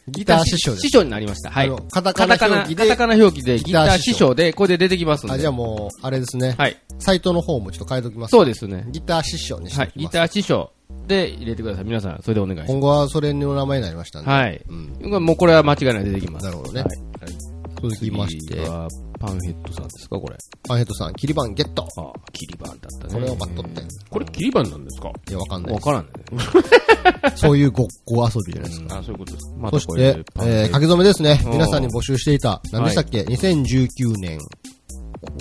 [0.09, 0.91] ギター師匠です師。
[0.91, 1.51] 匠になりました。
[1.51, 1.71] はい。
[1.91, 5.35] カタカナ表記でカタカナ表記でギター師匠で、これで出てきますんで。
[5.35, 6.55] あ、じゃあもう、あれですね。
[6.59, 6.77] はい。
[6.99, 8.31] サイトの方もちょっと変えときます。
[8.31, 8.87] そうですね。
[8.91, 9.93] ギター師匠にしてはい。
[9.97, 10.71] ギター師匠
[11.07, 11.85] で入れてください。
[11.85, 12.73] 皆さん、それでお願いします。
[12.73, 14.31] 今後はそれの名前になりましたんで。
[14.31, 14.63] はい。
[14.69, 15.25] うん。
[15.25, 16.47] もうこれは間違いないで出てきます。
[16.47, 17.46] なるほどねはい。
[17.83, 20.37] 続きまして次、はパンヘッドさんですか、これ。
[20.67, 21.83] パンヘッドさん、キリバンゲット。
[21.97, 23.15] ああ、キリバンだったね。
[23.15, 23.83] これをバットって。
[24.11, 25.11] これ、切り板なんですか？
[25.29, 25.87] いや、わかんないです。
[25.89, 27.37] わからんね。
[27.37, 28.99] そういうごっこ遊びじゃないですか。
[28.99, 29.55] あ、そういうことです。
[29.59, 31.41] まそして、えー、書き初めですね。
[31.45, 34.39] うん皆さんに募集していた、何でしたっけ ?2019 年、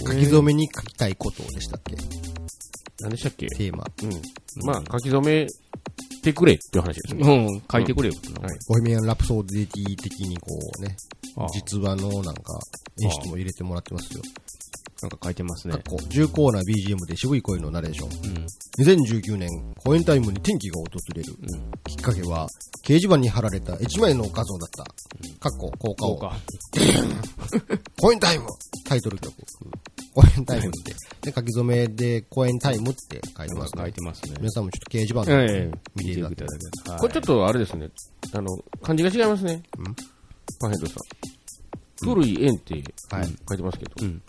[0.08, 1.96] 書き初めに書きたいことでしたっけ？
[3.02, 3.48] 何でしたっけ？
[3.48, 3.86] テーマ。
[4.04, 4.66] うん。
[4.66, 5.48] まあ、書き初め
[6.24, 7.22] てくれっていう話ですね。
[7.28, 8.16] うん、書いてくれよ。
[8.42, 9.68] はいボヘミアン・ラプソディ
[9.98, 10.96] 的にこうね
[11.54, 12.60] 実話のなんか
[13.02, 14.22] 演出も入れてもらってますよ。
[15.02, 15.76] なんか書いてますね。
[15.88, 18.10] こ重厚な BGM で渋い声のナレーション。
[18.10, 18.46] うん。
[18.80, 19.50] 2019年、
[19.84, 21.34] 公演タイムに天気が訪れる。
[21.86, 22.48] きっかけは、
[22.84, 24.84] 掲示板に貼られた1枚の画像だった。
[25.50, 26.10] かっこ、効果を。
[26.12, 26.38] そうか。
[28.00, 28.46] 公演タイム
[28.86, 29.34] タイトル曲。
[30.14, 30.94] 公演タイムって。
[31.22, 33.94] で、書き初めで公演タイムって書いてますね書い。
[33.94, 34.36] てますね。
[34.40, 37.90] 皆さんもちょっと掲示板えでえ、見ていただきいただけたこれちょっとあれですね。
[38.34, 39.62] あの、漢字が違いますね。
[40.60, 42.06] パンヘッドさん。
[42.08, 42.76] 古い円って
[43.10, 44.22] はい書いてますけど、うん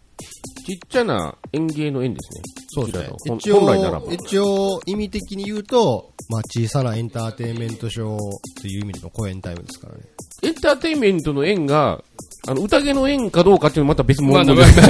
[0.67, 2.43] ちっちゃな園芸の円ですね。
[2.71, 4.13] そうですね一と本本来ならば応、。
[4.13, 8.19] 一応、意味的に言うと、まあ、小さなエンターテインメントショー
[8.61, 10.01] という意味での公演タイムですからね。
[10.43, 12.03] エンターテインメントの円が、
[12.49, 14.81] あの、宴の円かどうかっていうのはまた別まあ物です。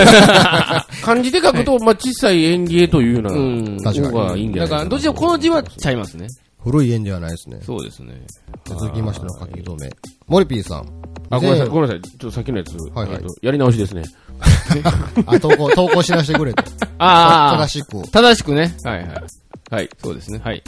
[1.05, 4.85] 漢字で書くと、まあ、小さい園芸というようなうん確かに方がいいんじゃないかな。
[4.85, 6.29] だから、どっちでもこの字はちゃいますね。
[6.63, 7.59] 古い円ではないですね。
[7.63, 8.15] そうですね。
[8.65, 9.93] 続きましての書き留め。
[10.27, 10.87] モリピーさん。
[11.31, 12.03] あ、ごめんなさい、以ごめんなさい。
[12.03, 14.05] ちょっとさっきのやつ、はいはいとやり直しですね。
[15.27, 16.63] 前 あ、投稿、投稿しなしてくれと。
[16.99, 18.09] ああ、正しく。
[18.11, 18.75] 正しくね。
[18.85, 19.09] はいはい。
[19.71, 20.41] はい、そうですね。
[20.43, 20.63] はい。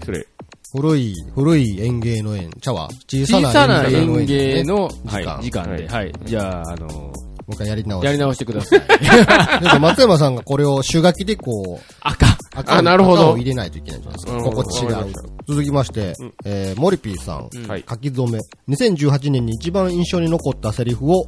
[0.00, 0.26] 失礼。
[0.72, 2.50] 古い、古い園芸の園。
[2.60, 5.88] 茶は小さな小さな園園芸の、時間はい、時間で。
[5.88, 6.12] はい。
[6.24, 7.12] じゃあ、あのも
[7.48, 8.04] う一回やり直し。
[8.04, 8.80] やり直してください。
[9.62, 12.26] でも松山さんがこれを手書きでこう、赤。
[12.54, 14.32] 赤あなるほど赤を入れないといけないじゃないですか。
[14.36, 15.12] うんここ違う。
[15.48, 17.48] 続きまして、えー、モリピーさん。
[17.68, 17.84] はい。
[17.88, 18.38] 書き初め。
[18.68, 21.26] 2018年に一番印象に残ったセリフを、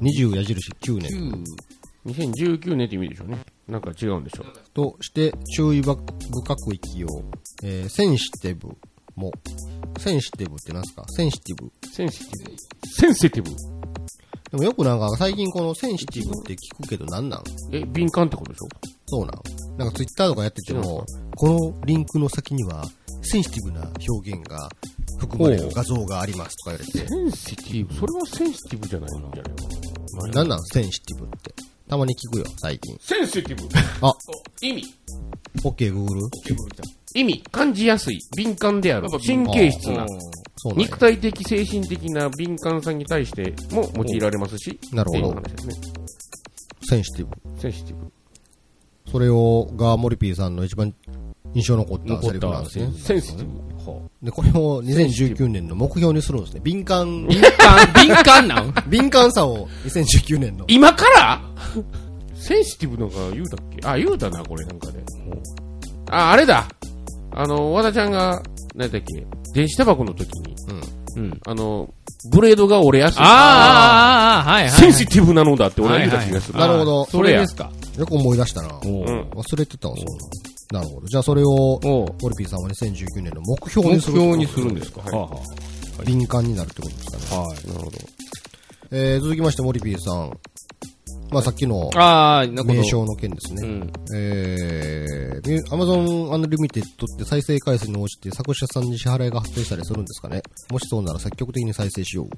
[0.00, 1.44] 20矢印9年
[2.06, 3.38] 2019年って意味でしょうね。
[3.66, 4.46] なんか違うんでしょう。
[4.72, 6.04] として注意深く
[6.72, 7.22] 生きよう。
[7.64, 8.68] えー、センシティブ
[9.16, 9.32] も。
[9.98, 11.04] センシティブって何すか？
[11.08, 11.70] センシティブ。
[11.90, 12.56] センシティブ。
[12.88, 13.50] センシティブ？
[14.52, 17.42] でもよくなんか最近このセンシティブって聞くけど何なん？
[17.72, 18.68] え、敏感ってことでしょ？
[19.06, 19.32] そうなん
[19.76, 21.04] なんかツイッターとかやってても、
[21.36, 22.84] このリンクの先には
[23.22, 24.68] センシティブな表現が
[25.18, 29.50] 含まれる画像がありますとか言われて、センシティブそれはセンシティブじゃないんじゃないか
[30.26, 30.32] な。
[30.32, 31.54] 何なんセンシティブって。
[31.88, 32.96] たまに聞くよ、最近。
[33.00, 33.68] センシティブ
[34.04, 34.12] あ、
[34.60, 34.82] 意味。
[35.62, 36.28] OK、Google?
[37.14, 37.42] 意味。
[37.52, 38.18] 感じやすい。
[38.36, 39.08] 敏感である。
[39.24, 40.06] 神経質な。
[40.74, 45.74] 肉体的、精神的な敏感さに対しても用いられますし、なるほどっていう話ですね。
[46.88, 47.60] センシティブ。
[47.60, 48.15] センシティブ。
[49.10, 50.92] それを、が、モリピーさんの一番
[51.54, 52.90] 印象残ったセリフなんですね。
[52.98, 53.66] センシティブ。
[54.22, 56.60] で、これを2019年の目標にするんですね。
[56.64, 58.74] 敏感、敏感、敏感なん？
[58.90, 60.64] 敏感さを2019年の。
[60.68, 61.40] 今から？
[62.34, 63.86] センシティブのが言うたっけ？
[63.88, 65.04] あ、言うたな、これなんかで。
[66.10, 66.66] あ、あれだ。
[67.32, 68.42] あの、和田ちゃんが、
[68.74, 70.56] 何だっけ、電子タバコの時に、
[71.16, 71.40] うん。
[71.46, 71.88] あの、
[72.32, 73.18] ブレードが折れやすい。
[73.20, 74.70] あーあー、あーあー、はいはい。
[74.72, 76.58] センシティブなのだって俺は言うた気がする。
[76.58, 77.70] なるほどそれですか。
[77.98, 78.68] よく思い出したな。
[78.70, 80.80] 忘れてたわ、そうな。
[80.80, 81.06] なるほど。
[81.06, 84.18] じゃあそれを、モリピーさんは2019年の目標目にする。
[84.20, 85.00] 標にするんですか？
[85.02, 85.40] はいはあは
[86.04, 87.24] 敏感になるってことですかね。
[87.32, 87.66] あはい。
[87.68, 87.98] なるほど。
[88.90, 90.38] えー、続きまして、モリピーさん。
[91.30, 91.90] まあさっきの。
[92.64, 93.62] 名称の件ですね。
[93.66, 93.92] うん。
[94.14, 96.82] えー、Amazon Unlimited っ
[97.18, 100.42] て再生回数に応じて作者さんに支払いが発生したりするんですかね？
[100.70, 102.28] もしそうなら積極的に再生しよう。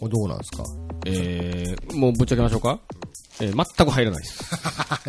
[0.00, 0.64] これどうなんですか？
[1.06, 2.80] えー、もうぶっちゃけましょうか？
[3.40, 4.44] えー、全く入らないです。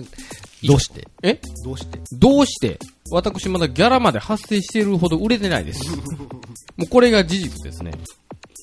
[0.66, 1.08] どうして？
[1.22, 1.40] え？
[1.64, 2.00] どうして？
[2.14, 2.80] どうして？
[3.12, 5.96] 私まだギャラまで発生しているほど売れてないです。
[6.76, 7.92] もうこれが事実ですね。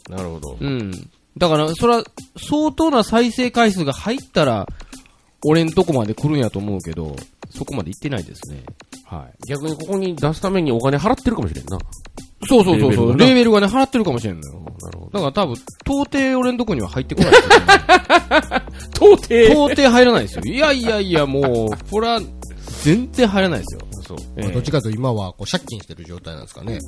[0.08, 0.56] なるほど。
[0.60, 1.10] うん。
[1.38, 2.04] だから、それは、
[2.36, 4.66] 相当な再生回数が入ったら、
[5.44, 7.16] 俺んとこまで来るんやと思うけど、
[7.50, 8.64] そこまで行ってないですね。
[9.04, 9.48] はい。
[9.48, 11.78] 逆にここに出すためにお金払ってるかもしれんな。
[12.48, 13.16] そうそうそうそう。
[13.16, 14.62] レーベルがね、払ってるかもしれんのよ。
[14.82, 17.32] なるほだから多分、到底俺んとこには入ってこない。
[18.94, 20.42] 到底到底入らないですよ。
[20.44, 22.20] いやいやいや、もう、これは、
[22.82, 23.80] 全然入らないですよ。
[24.02, 24.18] そう。
[24.36, 26.80] ええどっちかというと今はこう借金してる状態なんですかね。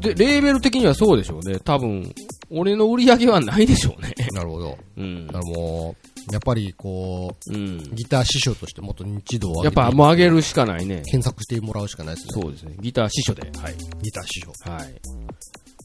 [0.00, 1.58] で、レーベル的にはそうでしょうね。
[1.60, 2.12] 多分、
[2.50, 4.14] 俺の売り上げはないでしょうね。
[4.32, 4.78] なるほど。
[4.96, 5.38] うんだか。
[5.40, 7.82] らもう、やっぱりこうんう、。
[7.92, 11.02] ギター師匠としてもっと認知度を上げてやっぱもう上げるしかないね。
[11.06, 12.42] 検索してもらうしかないですね。
[12.42, 12.74] そうですね。
[12.80, 13.42] ギター師匠で。
[13.58, 13.74] はい。
[14.02, 14.52] ギター師匠。
[14.70, 14.94] はい。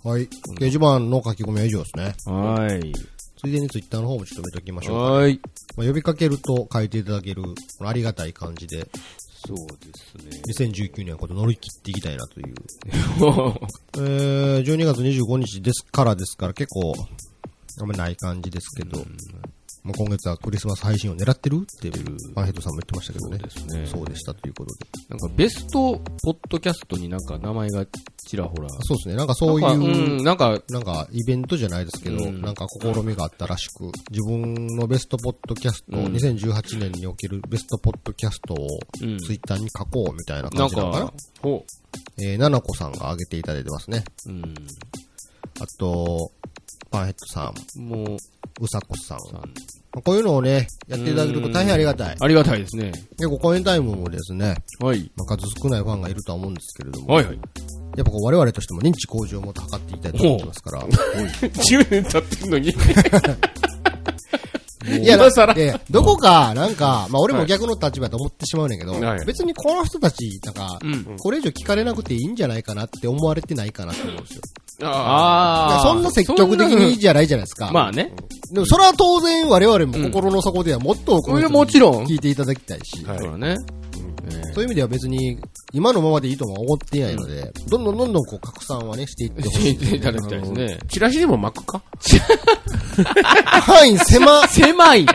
[0.04, 0.28] はい。
[0.28, 2.16] 掲示板の書き込みは以上ですね。
[2.26, 2.94] はい。
[3.42, 5.02] ついでにツイッターの方もちょっと見ておきましょうか。
[5.14, 5.40] はい。
[5.78, 7.44] まあ、呼びかけると書いていただける、
[7.82, 8.90] ありがたい感じで、
[9.48, 10.42] そうですね。
[10.68, 12.54] 2019年はこれ乗り切っていきたいなという。
[13.96, 16.94] えー、12月25日ですからですから結構、
[17.80, 19.06] あんまりない感じですけど、
[19.90, 23.40] まあ、今月はクリスマス配信を狙ってるっていう、マンヘッドさんも言ってましたけどね。
[23.40, 24.86] そうですねそうでしたということで。
[25.10, 27.86] なんかベストポッドキャストになんか名前が
[28.30, 28.70] ちらほら。
[28.70, 29.16] そうですね。
[29.16, 41.66] なんかそういう、うん、なんか、なんかイベントじゃないですけど、うんなんか試みがあったらしく、自分のベストポッドキャスト、うん2018年におけるベストポッドキャストをうんツイッターに書こうみたいな感じなのかなか、ほ
[42.20, 44.04] えー、ななこさんが上げていただいてますね。
[44.28, 44.56] うん、
[45.60, 46.32] あと、
[46.90, 48.18] パンヘッドさん、もう、
[48.62, 49.20] うさこさん。
[49.20, 49.42] さん
[49.92, 52.16] まあこういうのをね、やっていただけると大変ありがたい。
[52.20, 52.92] ありがたいですね。
[53.18, 55.12] 結構コインタイムもですね、はい。
[55.16, 57.40] まあ、数少ないファンがいるとは思うんですけれども、はいはい。
[57.96, 60.88] やっぱこう我々としても認知向上をもっと図っていきたいと思ってますから、う。
[60.88, 62.70] 10年経ってんのに。
[64.90, 71.18] いや、今更いやいやどこか、なんか、まあ俺も逆の立場だと思ってしまうねんけど、はい別にこの人たち、なんか、うん。
[71.18, 74.42] これ以上聞かれなくていいんじゃないかなって思われてないかなって思うんですよ。
[74.82, 75.82] ああ。
[75.84, 77.72] そんな積極的にじゃないじゃないですか。
[77.72, 78.14] まあね。
[78.52, 83.56] でもそれは当然我々も心の底ではもっと多くの人にもちろん聞いていただきたいし、はいそうだね。
[84.54, 85.40] そういう意味では別に
[85.74, 89.74] 今のままでいいとは思っていないので、どんどんどんどんこう拡散はね、していってほしい。
[89.76, 90.80] していただきたいですね。
[90.88, 91.82] チラシでも巻くか？
[93.62, 95.06] 範囲狭、 狭い。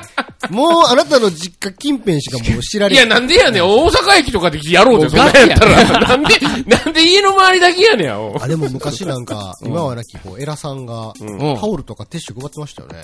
[0.51, 3.65] もうあなたの実家近辺しかもう知られいや、なんでやねん。
[3.65, 6.01] 大阪駅とかでやろうぜ、そんなんやったら。
[6.01, 13.03] なんで、なんで家の周りだけやねんあ、でも昔なんか、今はなき、こう、エラさんが、うんタオルとかティッシュ配ってましたよね。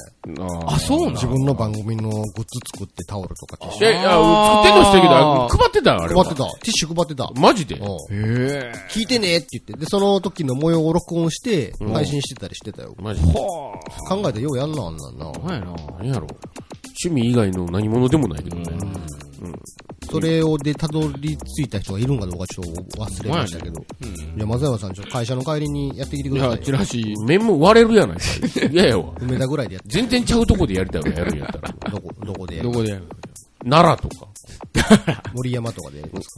[0.66, 4.18] あ、そうなん自分の番組のグッズ作ってタオルとかティッシいやいや、作
[4.60, 5.96] ってんのしてるけど、配ってた？
[5.96, 6.34] あれ配ってた。
[6.34, 7.30] ティッシュ配ってた。
[7.34, 7.76] マジで？
[7.76, 8.72] うんへえ。
[8.90, 12.94] 聞いてねって言って、で、その時の模様を録音して、配信してたりしてたよ。
[12.98, 13.32] マジで。
[13.32, 13.80] 考
[14.26, 15.32] えてようやんな、あんなんな。
[15.44, 15.76] 何やな。
[15.98, 16.26] 何やろ
[17.04, 18.64] 趣味以外の何者でもないけどね。
[20.10, 23.84] それをで、たどり着いた人がいるんかどうかちょっと忘れましたけど。
[24.02, 24.14] うん。
[24.14, 27.14] じゃあ、松山さん、ちょっと会社の帰りにやってきてくださいいや、チラシ。
[27.26, 28.22] 面も割れるやないか。
[28.72, 29.14] 嫌やわ。
[29.20, 31.90] 梅田ぐらいでやって、全然ちゃうとこでやりたいわ、やるんやったら。
[31.92, 33.04] どこ、 どこでやるどこでやる
[33.64, 34.26] 奈良とか。
[35.34, 36.28] 森山とかでやります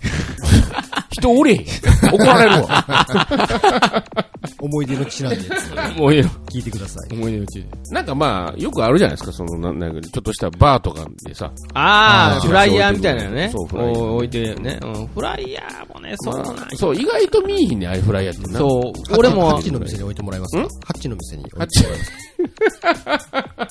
[0.93, 1.07] か？
[1.11, 1.65] 人おれへん。
[2.13, 4.05] 怒られるわ。
[4.61, 6.29] 思い出の地なんでやつもういいよ。
[6.53, 7.15] 聞いてください。
[7.15, 7.67] 思い出のうちで。
[7.91, 11.51] なんかまあ、よくあるじゃないですか、その、ななんかちょっとしたバーとかでさ。
[11.75, 13.51] ああ、フライヤーみたいなのね。
[13.53, 14.79] そうフライヤーお置いてね。
[14.83, 15.07] うん。
[15.07, 18.59] フライヤーもね、そうなんやそう、意外と見えひんね、ああいうフライヤーってな。
[18.59, 19.17] そう。
[19.17, 20.63] 俺もハッ、チの店に置いてもらいますか？
[20.63, 23.69] ハッチの店に置いてもらいますか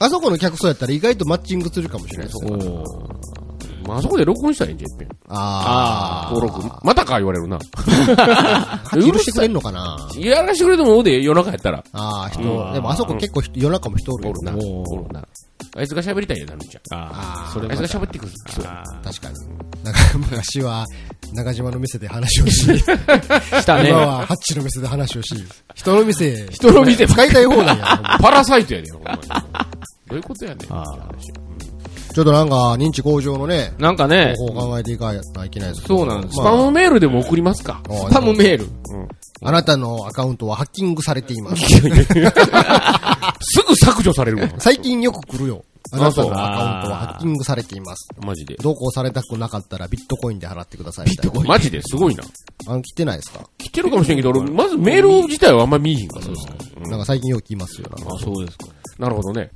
[0.00, 2.50] あそこの客層やったら意外とマッチングするかもしれないですね。
[2.52, 3.47] おー
[3.88, 5.08] まあ、あそこで録音したらいいんじゃん、いっぺん。
[5.28, 6.62] あ登録。
[6.84, 7.58] またか言われるな。
[7.58, 8.82] あ。
[8.94, 9.96] 許してくれんのかな？
[10.18, 11.82] やらしてくれてもおうで、夜中やったら。
[11.92, 14.52] ああ、人、でもあそこ結構人夜中も人おるよな。
[14.52, 14.68] おるな。
[14.90, 15.28] おるな。
[15.76, 16.98] あいつが喋りたいよ、なるんちゃん。
[16.98, 19.84] ああ、それあいつが喋ってくる人確かに。
[19.84, 20.84] なんか昔は
[21.32, 23.98] 中島の店で話をし、あ、 したね今。
[23.98, 25.34] はハッチの店で話をし、
[25.74, 28.18] 人の店、人の店使いたい放題や。
[28.20, 29.20] パラサイトやで、ほんまに。
[30.08, 31.47] どういうことやねん。
[32.18, 37.80] ちょっとなんか認知向上のね、なんかね、方法を考えていかないといけないですけどそうなんですスパムメールでも送りますか。
[37.88, 38.66] あスパムメール。
[39.40, 41.62] あなたのアカウントはハッキングされています。
[41.70, 44.48] すぐ削除されるわ。
[44.58, 45.62] 最近よく来るよ。
[45.92, 48.08] あなたのあアカウントはハッキングされています。
[48.20, 48.56] マジで。
[48.60, 51.40] 同行されたくなかったらビットコインで払ってくださいみたいな。
[51.42, 52.24] マジですごいな。
[52.66, 53.48] あの、来てないですか？
[53.56, 56.24] 来てるかもしれんけど、俺、まずメール自体はあんま見えへんから。
[56.26, 56.80] そうですか。
[56.80, 57.88] なんか最近よく聞きますよ。
[57.92, 58.66] あ、そうですか。
[58.98, 59.50] なるほどね。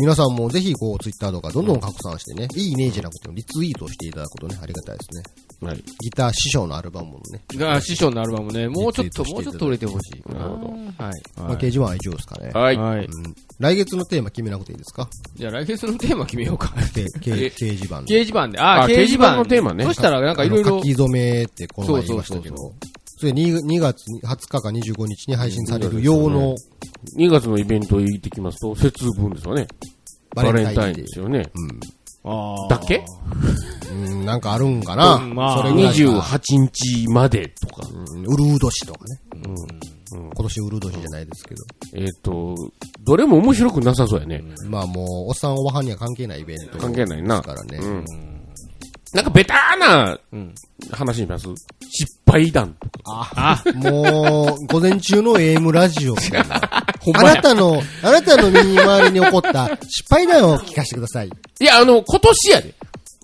[0.00, 5.68] 皆さんもぜひこうツイッターとかどんどん拡散してね、いいねじゃなくてもリツイートしていただくとね、ありがたいですね。
[5.68, 5.76] はい。
[5.76, 10.44] ギター師匠のアルバムもね、が、師匠のアルバムね、もうちょっと、もうちょっと売れてほしいかな。
[10.46, 10.56] はい。
[10.96, 11.10] ま
[11.50, 12.50] あ、掲示板は以上ですかね。
[12.54, 12.76] はい。
[12.76, 13.04] はい。
[13.04, 15.08] うん来月のテーマ決めなくていいですか？
[15.34, 16.72] じゃあ来月のテーマ決めようか。
[16.94, 18.24] けけ掲示板掲で。
[18.24, 18.60] 示板で。
[18.60, 22.72] あ、あ掲示板のテーマねそしたらなんかいろいろあの書、き初めってこの前言いましたけどそう、
[23.18, 26.54] それ 2, 2月20日か25日に配信される用の
[27.16, 29.66] 2月のイベント行ってきますと、節分ですよね。
[30.34, 31.50] バレンタインですよね。
[32.24, 33.04] あーだっけ？
[33.90, 37.88] うん、なんかあるんかな、うんまあそれぐらいしか28日までとか。
[37.90, 39.20] うんウルー年とかね。
[40.16, 41.64] 今年ウルー年じゃないですけど。
[41.94, 42.54] えっと、
[43.04, 44.42] どれも面白くなさそうやね。
[44.66, 47.78] まあもう、おっさんおばはんには関係ないイベント関係ないなですからね。
[47.78, 48.04] うん。
[49.14, 50.18] なんかベターな
[50.92, 51.46] 話します
[51.90, 53.30] 失敗談とか。
[53.34, 56.60] あ、もう、午前中の AM ラジオみたいな。
[57.14, 61.28] あなたの、あなたの身に回りに起こった失敗談を聞かせてください。
[61.28, 62.74] いや、あの、今年やで。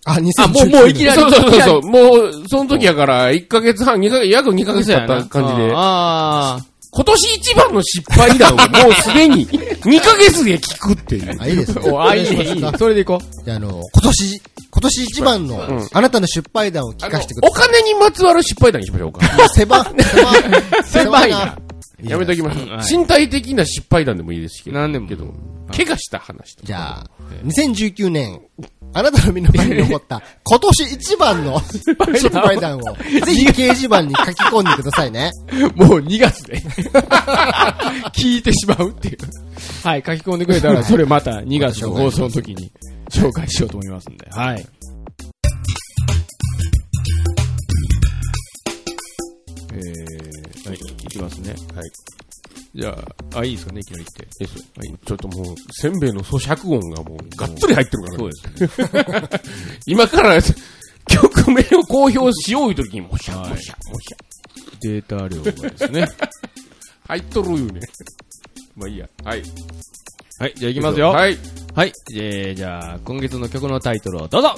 [0.07, 1.83] あ、2019あもうもういきなりそうそうそうそう。
[1.83, 5.73] もう、その時やから、1ヶ月半、2ヶ月、約2ヶ月経った感じで。
[5.75, 9.49] ああ今年一番の失敗談をもうすでに
[9.85, 11.37] 2ヶ月で聞くっていう。
[11.41, 11.91] あ、いいですね。
[11.99, 12.65] あ、いいね、いい。
[12.79, 19.27] それでいこじゃあ、あの、今年、今年一番の、あなたの失敗談を聞かせてくだお金にまつわる失敗談にしましょうか。
[19.27, 19.49] さい。
[19.51, 21.57] 狭、狭、狭い な。
[22.05, 22.69] やめときましょう。
[22.69, 24.79] はい身体的な失敗談でもいいですけど。
[24.79, 25.33] なんでもけど、
[25.73, 26.67] 怪我した話とか。
[26.67, 27.11] じゃあ、
[27.45, 28.41] 2019年、
[28.93, 31.95] あなたの身の回りに起こった、今年一番の 失
[32.31, 32.83] 敗談を、
[33.25, 35.33] ぜひ掲示板に書き込んでくださいね。
[35.53, 35.55] う。
[35.77, 36.63] もう2月で。
[38.15, 39.19] 聞いてしまうっていう。
[39.83, 42.71] はい、書き込んでくれたら、それまた2月の放送の時に
[43.09, 44.29] 紹介しようと思いますんで。
[44.31, 44.67] はい。
[49.77, 50.24] え
[51.15, 51.51] きますね。
[51.75, 51.91] はい。
[52.75, 52.99] じゃ
[53.35, 54.45] あ、あ、いいですかね、いきなり言って。
[54.45, 54.55] です
[55.07, 58.19] ちょっともう、せんべいの咀嚼音がもう、がっつり入ってるからね。
[58.19, 59.41] そうですね。
[59.87, 60.43] 今から、
[61.07, 64.17] 曲名を公表しよういう時に、もしゃ、はいもしゃ、もしゃ。
[64.81, 66.09] データ量がですね。
[67.07, 67.81] 入っとるよね。
[68.77, 69.09] まあいいや。
[69.23, 69.43] はい。
[70.39, 71.11] はい、じゃあいきますよ。
[71.11, 71.15] はい。
[71.15, 71.39] はい。
[71.75, 74.55] はい、えー、じゃあ、今月の曲のタイトルをどうぞ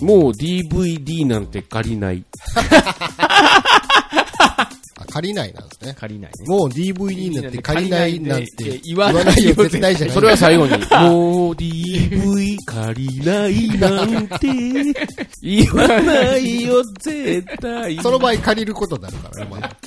[0.00, 2.24] もう DVD なんて借りない。
[5.16, 5.94] あ借りないなんですね。
[5.98, 6.46] 借りないね。
[6.46, 10.14] もう DVD なんて借りないなんて言わないよ絶対じゃない。
[10.14, 10.76] それは最後に、も
[11.50, 14.48] う DV 借りないなんて
[15.42, 17.96] 言わないよ、絶対。
[18.02, 19.76] その場合借りることになるからね、まだ「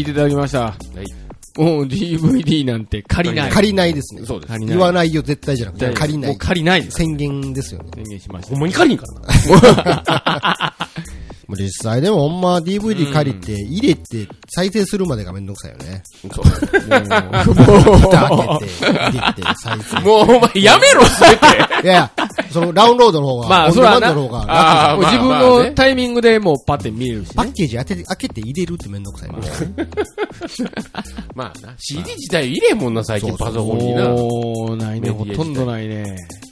[0.00, 0.60] 聞いていただきました。
[0.60, 1.60] はい。
[1.60, 3.50] もう DVD なんて借りない。
[3.50, 4.24] 借りないですね。
[4.24, 4.58] そうです。
[4.60, 6.38] 言わないよ、絶対じゃなくて、借りないもう。
[6.38, 6.96] 借りないです。
[6.96, 7.90] 宣言ですよね。
[7.96, 8.60] 宣言しましたほん。
[8.60, 10.76] まに借りんからな？
[11.48, 16.02] もう実際でもほんま DVD 借りて、入れて、再生するまでがめんどくさいよね。
[16.32, 16.44] そう。
[16.46, 20.00] 蓋開けて、入れて、再生。
[20.00, 21.92] もうお前やめろ、すべて。
[22.50, 27.34] そのダウンロードの方が、まあオンデマンドそらなの方が楽あーもう自分のタイミングでもうパッて見れるしね。
[27.36, 29.48] パッケージ当てて開けて入れるってめんどくさいもんね。
[31.34, 34.08] まあな、CD 自体入れんもんな、最近パソコンにな。
[34.10, 35.10] おー、ないね。
[35.10, 36.04] ほとんどないね。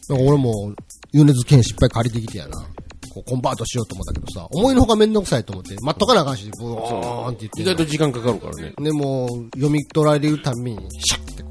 [0.09, 0.73] なんか俺も、
[1.13, 2.67] 米津玄師いっぱい借りてきてやな。
[3.15, 7.63] こうコンバートしようと思ったけどさ、思いのほかめんどくさいと思って、待っとかなあかんし、ブーンって言って。
[7.63, 8.73] 意外と時間かかるからね。
[8.79, 11.43] でも、読み取られるたびに、シャッて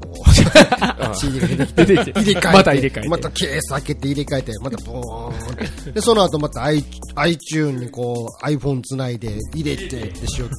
[0.44, 3.08] こう、CD が出てきて、出てきて入れ替えて、また入れ替えて。
[3.08, 5.92] またケース開けて入れ替えて、またボーンって。
[5.92, 6.84] で、その後また i-
[7.16, 10.50] iTune にこう iPhone つないで入れてってしよっ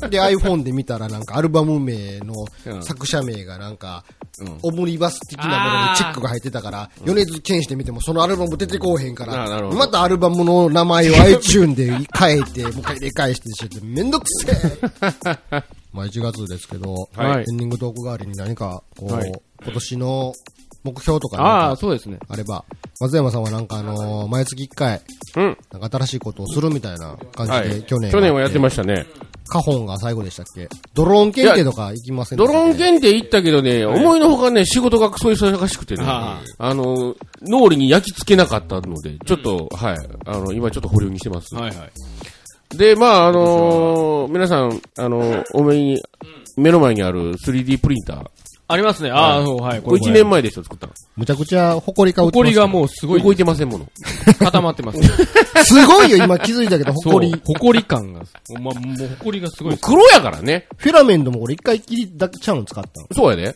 [0.00, 0.08] て。
[0.08, 2.34] で、iPhone で見たらなんかアルバム名の
[2.82, 4.04] 作者名がなんか、
[4.62, 5.52] オムニバス的なも
[5.86, 9.78] のにチェックが入ってたから、米津玄師で見てもそのアルバム出てこうへんから、あなるほど。
[9.78, 15.62] またアルバムの名前を iTune で変えて、もう一回入れ替えしてしって、めんどくせえ
[15.92, 19.32] まあ1月ですけど、はいエンディングトーク代わりに何か、こう、はい
[19.64, 20.32] 今年の
[20.84, 22.18] 目標とかあそうですね。
[22.28, 22.64] あれば、
[23.00, 25.00] 松山さんはなんかあのー毎月1回、
[25.36, 25.56] うん。
[25.70, 27.82] なんか新しいことをするみたいな感じで、はい。
[27.84, 28.10] 去年。
[28.10, 29.06] 去年はやってましたね。
[29.46, 30.68] カホンが最後でしたっけ？
[30.94, 32.58] ドローン検定とか行きませんでしたっけ？
[32.58, 41.54] ドローン検定行ったけどね、思いのほかね、仕事がクソ忙しくてね、はあの、脳裏に焼き付けなかったので、ちょっと、はい、あの、今ちょっと保留にしてます。
[41.54, 41.92] はいはい。
[42.76, 46.02] で、まあ、あのー皆さん、あの、お目に、
[46.56, 48.26] 目の前にある 3D プリンター。
[48.72, 49.10] ありますね。
[49.10, 49.82] ああ、そう、はい。
[49.82, 50.94] これ1年前でしょ、作ったの。
[51.14, 53.86] むちゃくちゃ埃かほこりがもうすごい動いてませんもの。
[54.38, 54.98] 固まってます。
[55.64, 57.30] すごいよ、今気づいたけど、埃。。
[57.44, 58.20] ほこり感が。
[58.60, 59.82] まあ、もうほこりがすごいです。
[59.84, 60.66] 黒やからね。
[60.78, 63.06] フィラメントも俺一回きりだけちゃうん使ったの。
[63.12, 63.54] そうやで。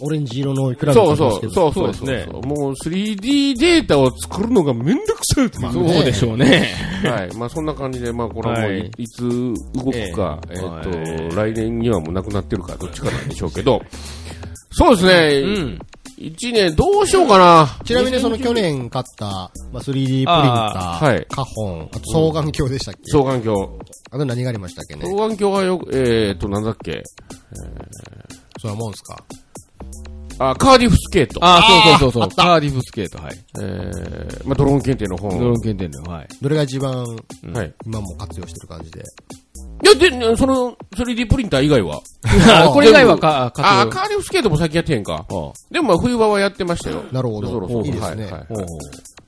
[0.00, 1.52] オレンジ色のフィラメンそうそう、トですけど。
[1.52, 1.94] そうそうそう。
[1.94, 6.74] そうですねもう 3D データを作るのがめんどくさいっていうそうでしょうね。
[7.04, 7.36] はい。
[7.36, 13.82] まあそんな感じで、まあこれはもうい,、はいい、つ動くか、えええっ、と、来年にはもうなくなってるか、どっちかなんでしょうけど、
[14.72, 15.78] そうですね、うん。
[16.18, 17.78] 一年どうしようかな。
[17.84, 23.68] ちなみにその去年買った、まあ、3D プリンタあー、はいカホン、あと双眼鏡でしたっけ、双眼鏡。
[24.10, 25.00] あと何がありましたっけね？
[25.02, 27.02] 双眼鏡はよく、えっ、と、なんだっけ？
[28.60, 29.24] そんなもんすか？
[30.38, 31.44] あ、カーディフスケート。
[31.44, 32.36] ああ、そうそうそうそう。
[32.36, 33.38] カーディフスケート、はい。
[33.60, 35.38] えー、まあドローン検定の本。
[35.38, 36.28] ドローン検定の、はい。
[36.40, 37.74] どれが一番はい。
[37.86, 39.02] 今も活用してる感じで？
[39.82, 42.00] いや、で、その、3D プリンター以外は。
[42.72, 43.62] これ以外はか、あ、活
[43.96, 45.26] カーディフスケートも最近やってへんか。
[45.28, 45.52] 用。
[45.70, 47.02] でもまあ冬場はやってましたよ。
[47.10, 48.46] なるほどそろそろいいですねはいはい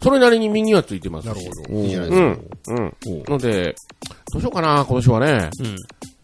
[0.03, 1.29] それなりに身にはついてますし。
[1.29, 1.81] なるほど。
[1.83, 2.19] いいじゃないでう
[2.65, 2.75] すか。
[2.75, 2.95] ん。
[3.07, 3.23] うん。
[3.27, 3.75] ので、
[4.33, 5.51] どうしようかな、今年はね。
[5.61, 5.67] うん。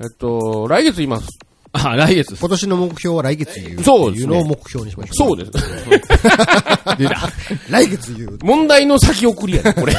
[0.03, 1.27] えっと、来月言います。
[1.73, 2.37] あ、来月。
[2.39, 3.83] 今年の目標は来月言う。
[3.83, 5.29] そうですねいうのを目標にしましょう。
[5.29, 5.51] そうです。
[6.99, 7.29] 出た。
[7.71, 8.39] 来月言う。
[8.43, 9.95] 問題の先送りやね、これ。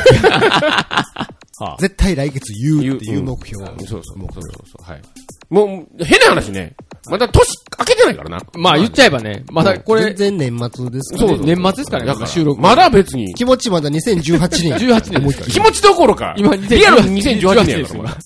[1.61, 3.65] は絶対来月言うっていう目標。
[3.65, 3.87] そうそう。
[3.87, 4.83] そうそうそう。
[4.91, 5.01] はい。
[5.49, 6.75] もう、変な話ね。
[7.09, 7.47] まだ年
[7.79, 8.39] 明けてないからな。
[8.57, 13.33] まあ言っちゃえばね、まだこれ、全然年末ですそうそう年末ですからねだから収録まだ別に。
[13.33, 14.73] 気持ちまだ2018年。
[14.77, 16.33] 18年です 気持ちどころか。
[16.37, 18.17] 今リアルに2018年やですから、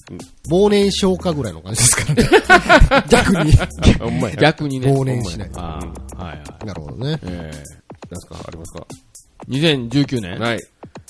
[0.51, 2.29] 忘年消化ぐらいの感じですからね。
[3.09, 3.53] 逆に。
[4.39, 4.87] 逆にね。
[4.91, 5.49] 忘年しない。
[5.55, 5.79] あ
[6.17, 6.65] あ、はいはい。
[6.65, 7.17] なるほどね。
[7.23, 7.51] え
[8.11, 8.35] なんすか？
[8.45, 8.85] ありますか？
[9.49, 10.59] え2019年ない。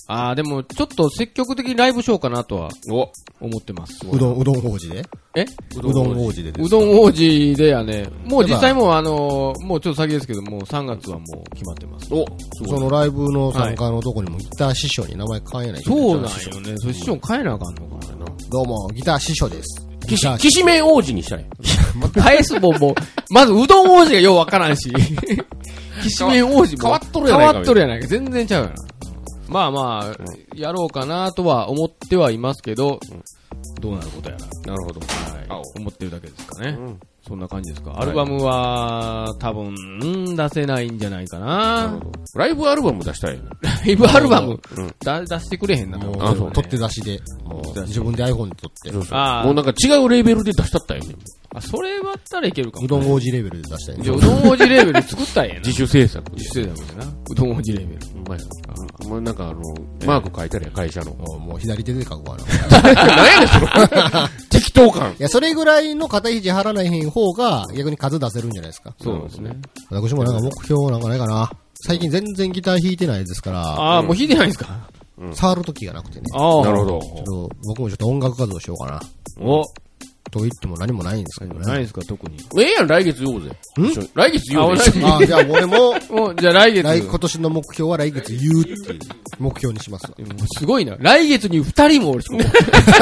[0.08, 3.12] ああ、でもちょっと積極的にライブしようかなとはお、
[3.44, 4.00] 思ってます。
[4.08, 5.04] うどん、うどん王子で？
[5.36, 5.46] え？
[5.78, 6.68] うどん王子でです。
[6.68, 12.14] うどん王子でやね、もう実際もうあのーもうちょっと先ですけど、もう3月はもう決まってます。
[12.14, 12.26] お、
[12.68, 16.78] そのライブの参加のとこにもギター師匠に名前変えないといけないそうなんよね。
[16.78, 18.26] それ師匠変えなあかんのかな。
[18.52, 19.88] どうも、ギター師匠です。
[20.08, 21.46] きしギター、きしめん王子にしたい。
[22.14, 22.94] 返すもんも、
[23.32, 24.94] まずうどん王子がようわからんし、
[26.04, 28.08] きしめん王子も変わっとるやないか変わっとるやないか。
[28.08, 28.76] 全然ちゃうやな。
[29.48, 33.00] まあまあ、やろうかなとは思ってはいますけど、
[33.80, 34.74] どうなることやら。
[34.74, 35.00] なるほど。
[35.00, 35.06] は
[35.62, 35.80] い。
[35.80, 36.72] 思ってるだけですかね。
[36.72, 37.92] んそんな感じですか。
[37.92, 42.00] いアルバムは、多分、うん出せないんじゃないかな。
[42.36, 43.40] ライブアルバム出したい。
[43.62, 44.60] ライブアルバム？
[44.78, 45.98] うん、だ出してくれへんな。
[45.98, 51.16] もあそうう、取って出しで、もう自分で iPhone で撮って、そうそうあーもうなんか違うレーベルで出したったよね。
[51.58, 52.86] あ、それはあったらいけるかも。
[52.86, 55.60] うどん王子レベルで出したいじゃあうどん王子レベル作ったんやな。
[55.62, 56.38] 自主制作で。
[56.38, 57.06] 実践だもんな。
[57.30, 57.92] うどん王子レベル。
[57.94, 57.98] う
[58.30, 59.08] まいな。
[59.10, 59.62] もうなんかあの、
[60.06, 61.14] マーク書いたりや、会社の。
[61.14, 62.44] もうもう左手で書くわな。
[62.44, 62.48] い
[62.96, 63.68] 何やねん、その。
[64.50, 65.16] 適当感。
[65.20, 68.94] や、それぐらいの肩肘張らない方が逆に数出せるんじゃないですか。
[69.02, 69.58] そうですね。
[69.92, 71.52] 私もなんか目標なんかないかな。
[71.88, 74.90] 最近全然ギター弾いてないですから、ああ、もう弾いてないんですか？
[75.34, 76.24] 触る時がなくてね。
[76.34, 76.66] ああ。
[76.66, 77.00] なるほど。
[77.00, 79.02] ちょっと僕もちょっと音楽活動しようかな。
[79.40, 79.64] お、
[80.32, 81.66] と言っても何もないんですけどね。
[81.66, 82.38] ないですか、特に。
[82.60, 83.52] ええやん、来月言おうぜ。
[83.78, 84.92] 一緒に来月言おうぜ。
[85.04, 86.84] あじゃあ俺も、 もう、じゃあ来月。
[86.84, 89.00] 来、今年の目標は来月言うっていう
[89.40, 90.16] 目標にしますわ。
[90.18, 90.96] もうすごいな。
[91.00, 92.28] 来月に二人もおるし。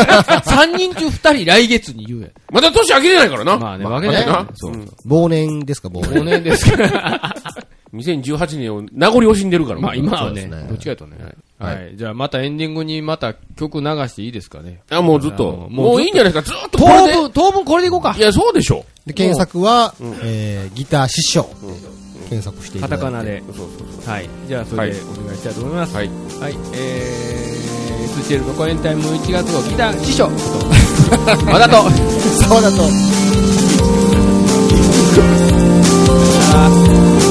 [0.46, 2.32] 三人中二人来月に言うやん。
[2.52, 3.58] まだ年明けれないからな。
[3.58, 4.50] まあね、わけないまな。
[4.56, 4.74] そう。
[5.08, 6.26] 忘年ですか、忘5年。
[6.26, 7.36] 年ですから。
[7.94, 9.80] 2018年を名残惜しんでるから。
[9.80, 11.18] まあ今はねどっちかとね。
[11.64, 11.98] ははい。
[11.98, 14.82] じゃあまたエンディングにまた曲流していいですかね。
[14.90, 15.50] あ、もうずっと。
[15.50, 16.60] あのもういいんじゃないですか。
[16.60, 17.14] ずっとこれで。
[17.14, 18.20] 当分、当分これでいこうかい。
[18.20, 18.86] や、そうでしょ。
[19.06, 19.94] で、検索は、
[20.24, 21.48] えー、ギター師匠。
[22.30, 23.06] 検索していカただいて。
[23.06, 23.44] タカナで。
[23.48, 23.68] そうそう
[24.02, 24.14] そう。
[24.14, 24.30] はい。
[24.48, 25.96] じゃあそれでお願いしたいと思います。
[25.96, 26.08] はい。
[26.08, 26.14] は
[26.50, 26.56] い。
[26.74, 30.26] えー、SCL のコエンタイム1月号ギター師匠。
[31.52, 31.90] わざと。
[32.48, 32.84] そうだと。
[35.14, 35.22] 正